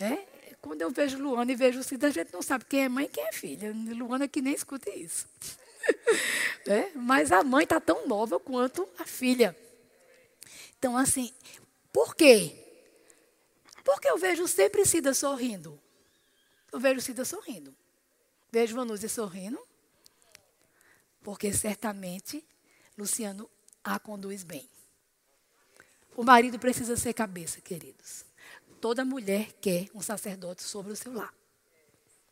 [0.00, 0.26] É,
[0.60, 3.08] quando eu vejo Luana e vejo Cida, a gente não sabe quem é mãe e
[3.08, 3.72] quem é filha.
[3.96, 5.26] Luana que nem escuta isso.
[6.66, 9.56] é, mas a mãe está tão nova quanto a filha.
[10.78, 11.32] Então, assim,
[11.92, 12.52] por quê?
[13.84, 15.80] Porque eu vejo sempre Cida sorrindo.
[16.72, 17.74] Eu vejo Cida sorrindo.
[18.50, 19.58] Vejo Vanusa sorrindo,
[21.22, 22.44] porque certamente
[22.96, 23.48] Luciano
[23.82, 24.68] a conduz bem.
[26.16, 28.24] O marido precisa ser cabeça, queridos.
[28.80, 31.32] toda mulher quer um sacerdote sobre o seu lar.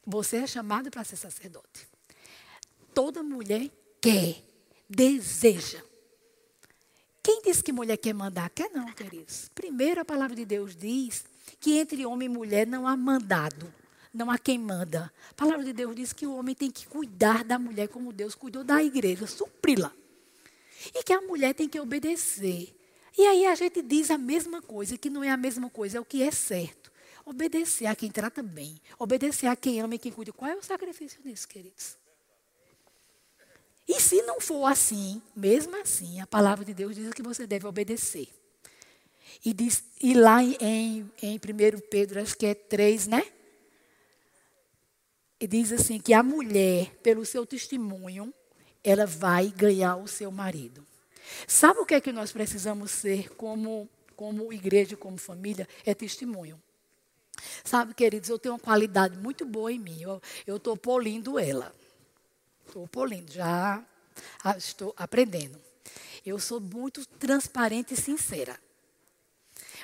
[0.04, 1.88] Você é chamado para ser sacerdote.
[2.92, 3.70] Toda mulher
[4.00, 4.42] quer,
[4.88, 5.80] deseja.
[7.22, 8.50] Quem diz que mulher quer mandar?
[8.50, 9.48] Quer não, queridos.
[9.54, 11.24] Primeiro, a palavra de Deus diz
[11.60, 13.72] que entre homem e mulher não há mandado,
[14.12, 15.12] não há quem manda.
[15.30, 18.34] A palavra de Deus diz que o homem tem que cuidar da mulher como Deus
[18.34, 19.92] cuidou da igreja, supri-la.
[20.94, 22.74] E que a mulher tem que obedecer.
[23.16, 26.00] E aí a gente diz a mesma coisa, que não é a mesma coisa, é
[26.00, 26.90] o que é certo.
[27.24, 30.32] Obedecer a quem trata bem, obedecer a quem ama e quem cuida.
[30.32, 31.96] Qual é o sacrifício disso, queridos?
[33.86, 37.66] E se não for assim, mesmo assim, a palavra de Deus diz que você deve
[37.66, 38.28] obedecer.
[39.44, 41.40] E, diz, e lá em, em 1
[41.90, 43.24] Pedro, acho que é 3, né?
[45.40, 48.32] E diz assim que a mulher, pelo seu testemunho,
[48.84, 50.86] ela vai ganhar o seu marido.
[51.46, 55.66] Sabe o que é que nós precisamos ser como, como igreja, como família?
[55.84, 56.60] É testemunho.
[57.64, 60.02] Sabe, queridos, eu tenho uma qualidade muito boa em mim.
[60.46, 61.74] Eu estou polindo ela.
[62.66, 63.82] Estou polindo, já
[64.58, 65.58] estou aprendendo.
[66.24, 68.60] Eu sou muito transparente e sincera.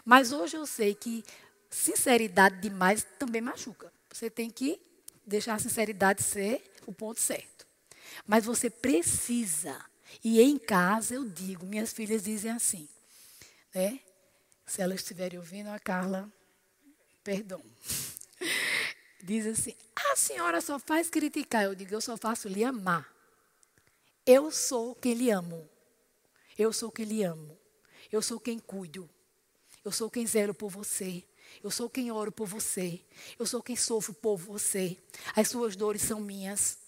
[0.05, 1.25] Mas hoje eu sei que
[1.71, 3.91] sinceridade demais também machuca.
[4.13, 4.81] Você tem que
[5.27, 7.67] deixar a sinceridade ser o ponto certo.
[8.27, 9.85] Mas você precisa.
[10.23, 12.89] E em casa eu digo, minhas filhas dizem assim,
[13.75, 14.01] né?
[14.65, 16.31] Se elas estiverem ouvindo, a Carla,
[17.23, 17.63] perdão.
[19.23, 19.75] Diz assim:
[20.13, 21.65] a senhora só faz criticar.
[21.65, 23.13] Eu digo, eu só faço lhe amar.
[24.25, 25.69] Eu sou quem lhe amo.
[26.59, 27.57] Eu sou quem lhe amo.
[28.11, 29.09] Eu sou quem cuido.
[29.85, 31.25] Eu sou quem zelo por você.
[31.63, 33.01] Eu sou quem oro por você.
[33.39, 34.97] Eu sou quem sofro por você.
[35.35, 36.79] As suas dores são minhas.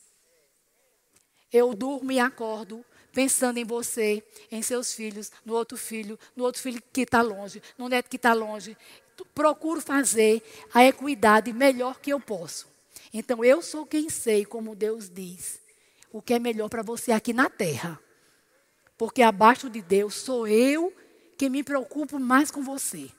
[1.53, 6.61] Eu durmo e acordo pensando em você, em seus filhos, no outro filho, no outro
[6.61, 8.77] filho que está longe, no neto que está longe.
[9.35, 10.43] Procuro fazer
[10.73, 12.69] a equidade melhor que eu posso.
[13.13, 15.61] Então eu sou quem sei, como Deus diz,
[16.13, 17.99] o que é melhor para você aqui na terra.
[18.97, 20.93] Porque abaixo de Deus sou eu
[21.37, 23.11] que me preocupo mais com você.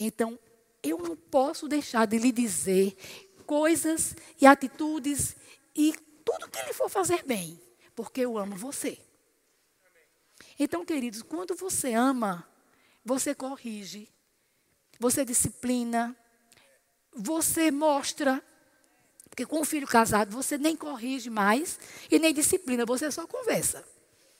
[0.00, 0.38] Então,
[0.82, 2.96] eu não posso deixar de lhe dizer
[3.44, 5.36] coisas e atitudes
[5.76, 5.94] e
[6.24, 7.60] tudo que ele for fazer bem,
[7.94, 8.98] porque eu amo você.
[10.58, 12.48] Então, queridos, quando você ama,
[13.04, 14.08] você corrige,
[14.98, 16.16] você disciplina,
[17.14, 18.42] você mostra.
[19.28, 21.78] Porque com o filho casado, você nem corrige mais
[22.10, 23.86] e nem disciplina, você só conversa.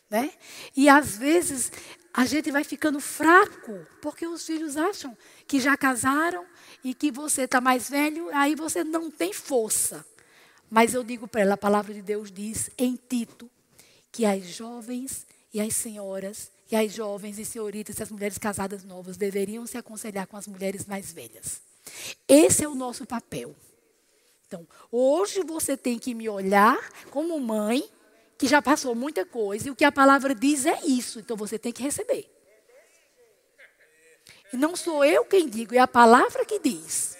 [0.09, 0.33] Né?
[0.77, 1.71] E às vezes
[2.13, 6.45] a gente vai ficando fraco, porque os filhos acham que já casaram
[6.83, 10.05] e que você está mais velho, aí você não tem força.
[10.69, 13.51] Mas eu digo para ela, a palavra de Deus diz em Tito,
[14.13, 18.85] que as jovens e as senhoras, e as jovens e senhoritas e as mulheres casadas
[18.85, 21.61] novas deveriam se aconselhar com as mulheres mais velhas.
[22.29, 23.55] Esse é o nosso papel.
[24.47, 26.79] Então, hoje você tem que me olhar
[27.11, 27.89] como mãe
[28.41, 31.59] que já passou muita coisa, e o que a palavra diz é isso, então você
[31.59, 32.27] tem que receber.
[34.51, 37.19] E não sou eu quem digo, é a palavra que diz.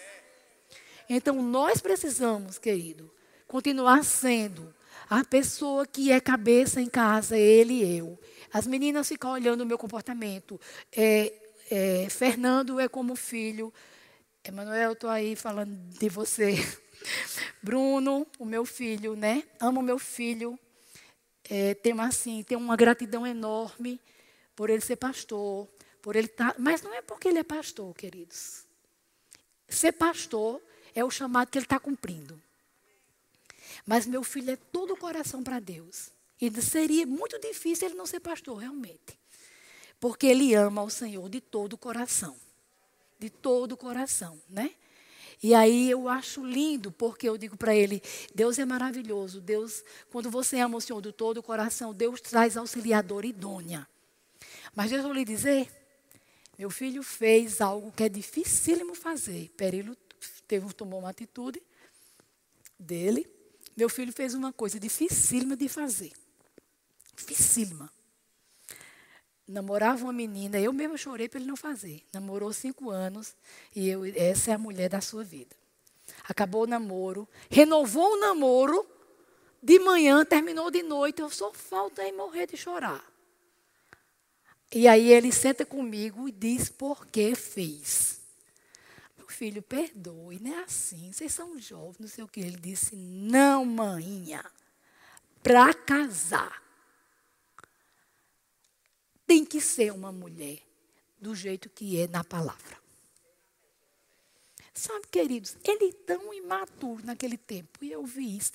[1.11, 3.13] Então nós precisamos, querido,
[3.47, 4.75] continuar sendo
[5.11, 8.19] a pessoa que é cabeça em casa, ele e eu.
[8.51, 10.59] As meninas ficam olhando o meu comportamento.
[10.91, 11.35] É,
[11.71, 13.71] é, Fernando é como filho.
[14.43, 16.55] Emanuel, estou aí falando de você.
[17.63, 19.45] Bruno, o meu filho, né?
[19.61, 20.59] Amo meu filho
[21.51, 24.01] é, tem, assim, tem uma gratidão enorme
[24.55, 25.69] por ele ser pastor,
[26.01, 26.29] por ele.
[26.29, 28.65] Tá, mas não é porque ele é pastor, queridos.
[29.69, 30.63] Ser pastor
[30.95, 32.41] é o chamado que ele está cumprindo.
[33.85, 36.13] Mas meu filho é todo o coração para Deus.
[36.41, 39.19] E seria muito difícil ele não ser pastor, realmente.
[39.99, 42.37] Porque ele ama o Senhor de todo o coração.
[43.19, 44.73] De todo o coração, né?
[45.43, 48.03] E aí eu acho lindo, porque eu digo para ele:
[48.35, 49.41] Deus é maravilhoso.
[49.41, 53.89] Deus, quando você ama o Senhor do todo o coração, Deus traz auxiliador idônea.
[54.75, 55.71] Mas deixa eu lhe dizer:
[56.59, 59.51] meu filho fez algo que é dificílimo fazer.
[59.57, 59.97] Perilo
[60.47, 61.63] teve, tomou uma atitude
[62.79, 63.27] dele.
[63.77, 66.13] Meu filho fez uma coisa dificílima de fazer.
[67.17, 67.91] Dificílima
[69.51, 72.03] namorava uma menina, eu mesma chorei para ele não fazer.
[72.13, 73.35] Namorou cinco anos
[73.75, 75.55] e eu, essa é a mulher da sua vida.
[76.29, 78.87] Acabou o namoro, renovou o namoro,
[79.63, 83.05] de manhã, terminou de noite, eu só falta em morrer de chorar.
[84.73, 88.21] E aí ele senta comigo e diz por que fez.
[89.19, 92.41] Meu filho, perdoe, não é assim, vocês são jovens, não sei o que.
[92.41, 94.45] Ele disse, não, maninha,
[95.43, 96.63] para casar
[99.31, 100.59] tem que ser uma mulher
[101.21, 102.77] do jeito que é na palavra.
[104.75, 107.79] Sabe, queridos, ele tão imaturo naquele tempo.
[107.81, 108.53] E eu vi isso,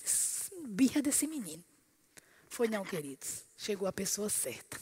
[0.66, 1.64] birra desse menino.
[2.50, 3.42] Foi não, queridos.
[3.56, 4.78] Chegou a pessoa certa.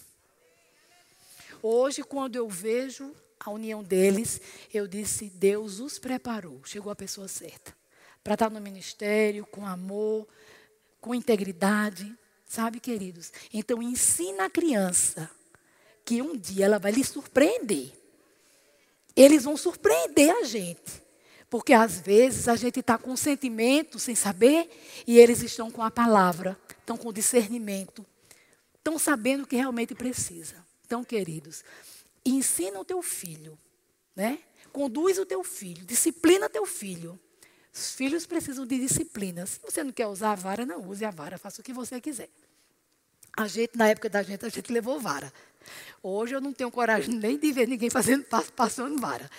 [1.62, 4.40] Hoje, quando eu vejo a união deles,
[4.72, 6.60] eu disse: Deus os preparou.
[6.64, 7.72] Chegou a pessoa certa.
[8.24, 10.26] Para estar no ministério, com amor,
[11.00, 12.12] com integridade.
[12.48, 13.32] Sabe, queridos?
[13.52, 15.30] Então, ensina a criança
[16.04, 17.92] que um dia ela vai lhe surpreender.
[19.16, 21.04] Eles vão surpreender a gente.
[21.48, 24.68] Porque às vezes a gente está com sentimento sem saber
[25.06, 28.04] e eles estão com a palavra, estão com discernimento,
[28.76, 30.56] estão sabendo o que realmente precisa.
[30.84, 31.62] Então, queridos,
[32.26, 33.56] ensina o teu filho,
[34.16, 34.40] né?
[34.72, 37.18] Conduz o teu filho, disciplina teu filho.
[37.72, 39.46] Os filhos precisam de disciplina.
[39.46, 42.00] Se você não quer usar a vara, não use a vara, faça o que você
[42.00, 42.30] quiser.
[43.36, 45.32] A gente, na época da gente, a gente levou vara.
[46.02, 48.24] Hoje eu não tenho coragem nem de ver ninguém fazendo
[48.54, 49.30] passando vara,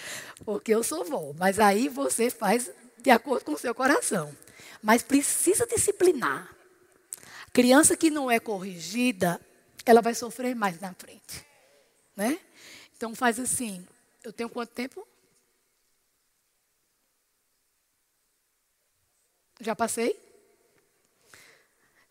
[0.43, 1.33] porque eu sou vó.
[1.37, 2.69] Mas aí você faz
[2.99, 4.35] de acordo com o seu coração.
[4.81, 6.53] Mas precisa disciplinar.
[7.53, 9.39] Criança que não é corrigida,
[9.85, 11.45] ela vai sofrer mais na frente,
[12.15, 12.39] né?
[12.97, 13.85] Então faz assim.
[14.23, 15.07] Eu tenho quanto tempo?
[19.61, 20.19] Já passei?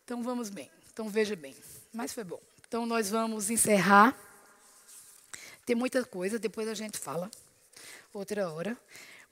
[0.03, 0.71] Então vamos bem.
[0.91, 1.55] Então veja bem.
[1.95, 2.41] Mas foi bom.
[2.67, 4.13] Então nós vamos encerrar.
[5.65, 7.31] Tem muita coisa, depois a gente fala
[8.13, 8.77] outra hora.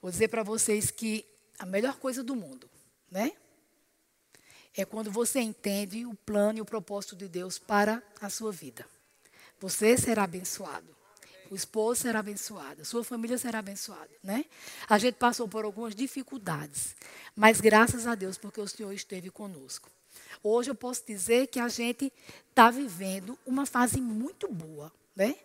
[0.02, 1.26] Vou dizer para vocês que
[1.60, 2.70] a melhor coisa do mundo,
[3.12, 3.34] né?
[4.76, 8.88] É quando você entende o plano e o propósito de Deus para a sua vida.
[9.60, 10.96] Você será abençoado.
[11.52, 14.46] O esposo será abençoado, sua família será abençoada, né?
[14.90, 16.96] A gente passou por algumas dificuldades,
[17.36, 19.92] mas graças a Deus porque o Senhor esteve conosco.
[20.42, 22.12] Hoje eu posso dizer que a gente
[22.50, 25.36] está vivendo uma fase muito boa, né?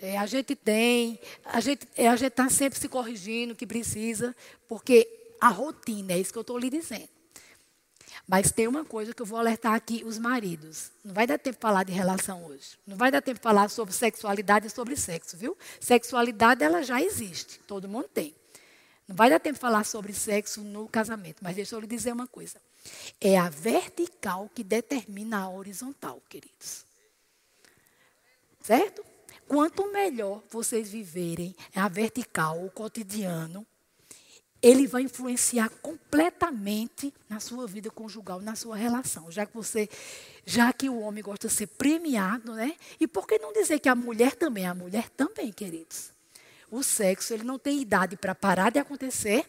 [0.00, 4.34] É, a gente tem, a gente é, está sempre se corrigindo o que precisa,
[4.68, 5.08] porque
[5.40, 7.08] a rotina, é isso que eu estou lhe dizendo.
[8.26, 10.90] Mas tem uma coisa que eu vou alertar aqui os maridos.
[11.04, 12.78] Não vai dar tempo de falar de relação hoje.
[12.86, 15.56] Não vai dar tempo de falar sobre sexualidade e sobre sexo, viu?
[15.78, 18.34] Sexualidade ela já existe, todo mundo tem.
[19.06, 22.12] Não vai dar tempo de falar sobre sexo no casamento, mas deixa eu lhe dizer
[22.12, 22.58] uma coisa.
[23.20, 26.84] É a vertical que determina a horizontal, queridos.
[28.60, 29.04] Certo?
[29.46, 33.66] Quanto melhor vocês viverem a vertical, o cotidiano,
[34.64, 39.30] ele vai influenciar completamente na sua vida conjugal, na sua relação.
[39.30, 39.86] Já que você,
[40.46, 42.74] já que o homem gosta de ser premiado, né?
[42.98, 46.10] E por que não dizer que a mulher também, a mulher também, queridos.
[46.70, 49.44] O sexo, ele não tem idade para parar de acontecer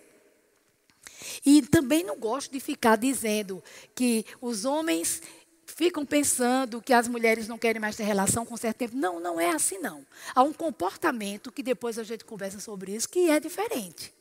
[1.45, 3.63] e também não gosto de ficar dizendo
[3.93, 5.21] que os homens
[5.65, 8.95] ficam pensando que as mulheres não querem mais ter relação com certo tempo.
[8.95, 10.05] Não, não é assim não.
[10.33, 14.13] Há um comportamento que depois a gente conversa sobre isso que é diferente.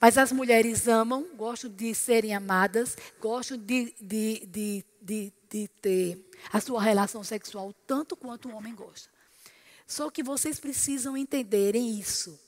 [0.00, 6.30] Mas as mulheres amam, gostam de serem amadas, gostam de, de, de, de, de ter
[6.52, 9.10] a sua relação sexual tanto quanto o homem gosta.
[9.86, 12.38] Só que vocês precisam entenderem isso.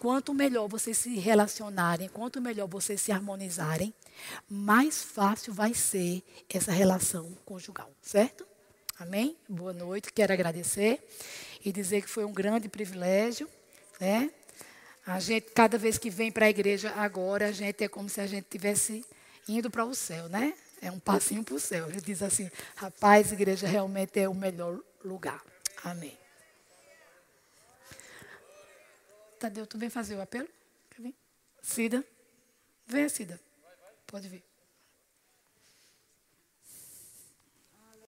[0.00, 3.92] Quanto melhor vocês se relacionarem, quanto melhor vocês se harmonizarem,
[4.48, 8.46] mais fácil vai ser essa relação conjugal, certo?
[8.98, 9.36] Amém?
[9.46, 11.06] Boa noite, quero agradecer
[11.62, 13.46] e dizer que foi um grande privilégio,
[14.00, 14.30] né?
[15.06, 18.22] A gente, cada vez que vem para a igreja agora, a gente é como se
[18.22, 19.04] a gente tivesse
[19.46, 20.54] indo para o céu, né?
[20.80, 21.90] É um passinho para o céu.
[21.90, 25.42] Gente diz assim, rapaz, igreja realmente é o melhor lugar.
[25.84, 26.19] Amém.
[29.40, 30.46] Tadeu, tu vem fazer o apelo?
[30.90, 31.14] Quer vir?
[31.62, 32.04] Cida?
[32.86, 33.40] Venha, Cida.
[34.06, 34.44] Pode vir.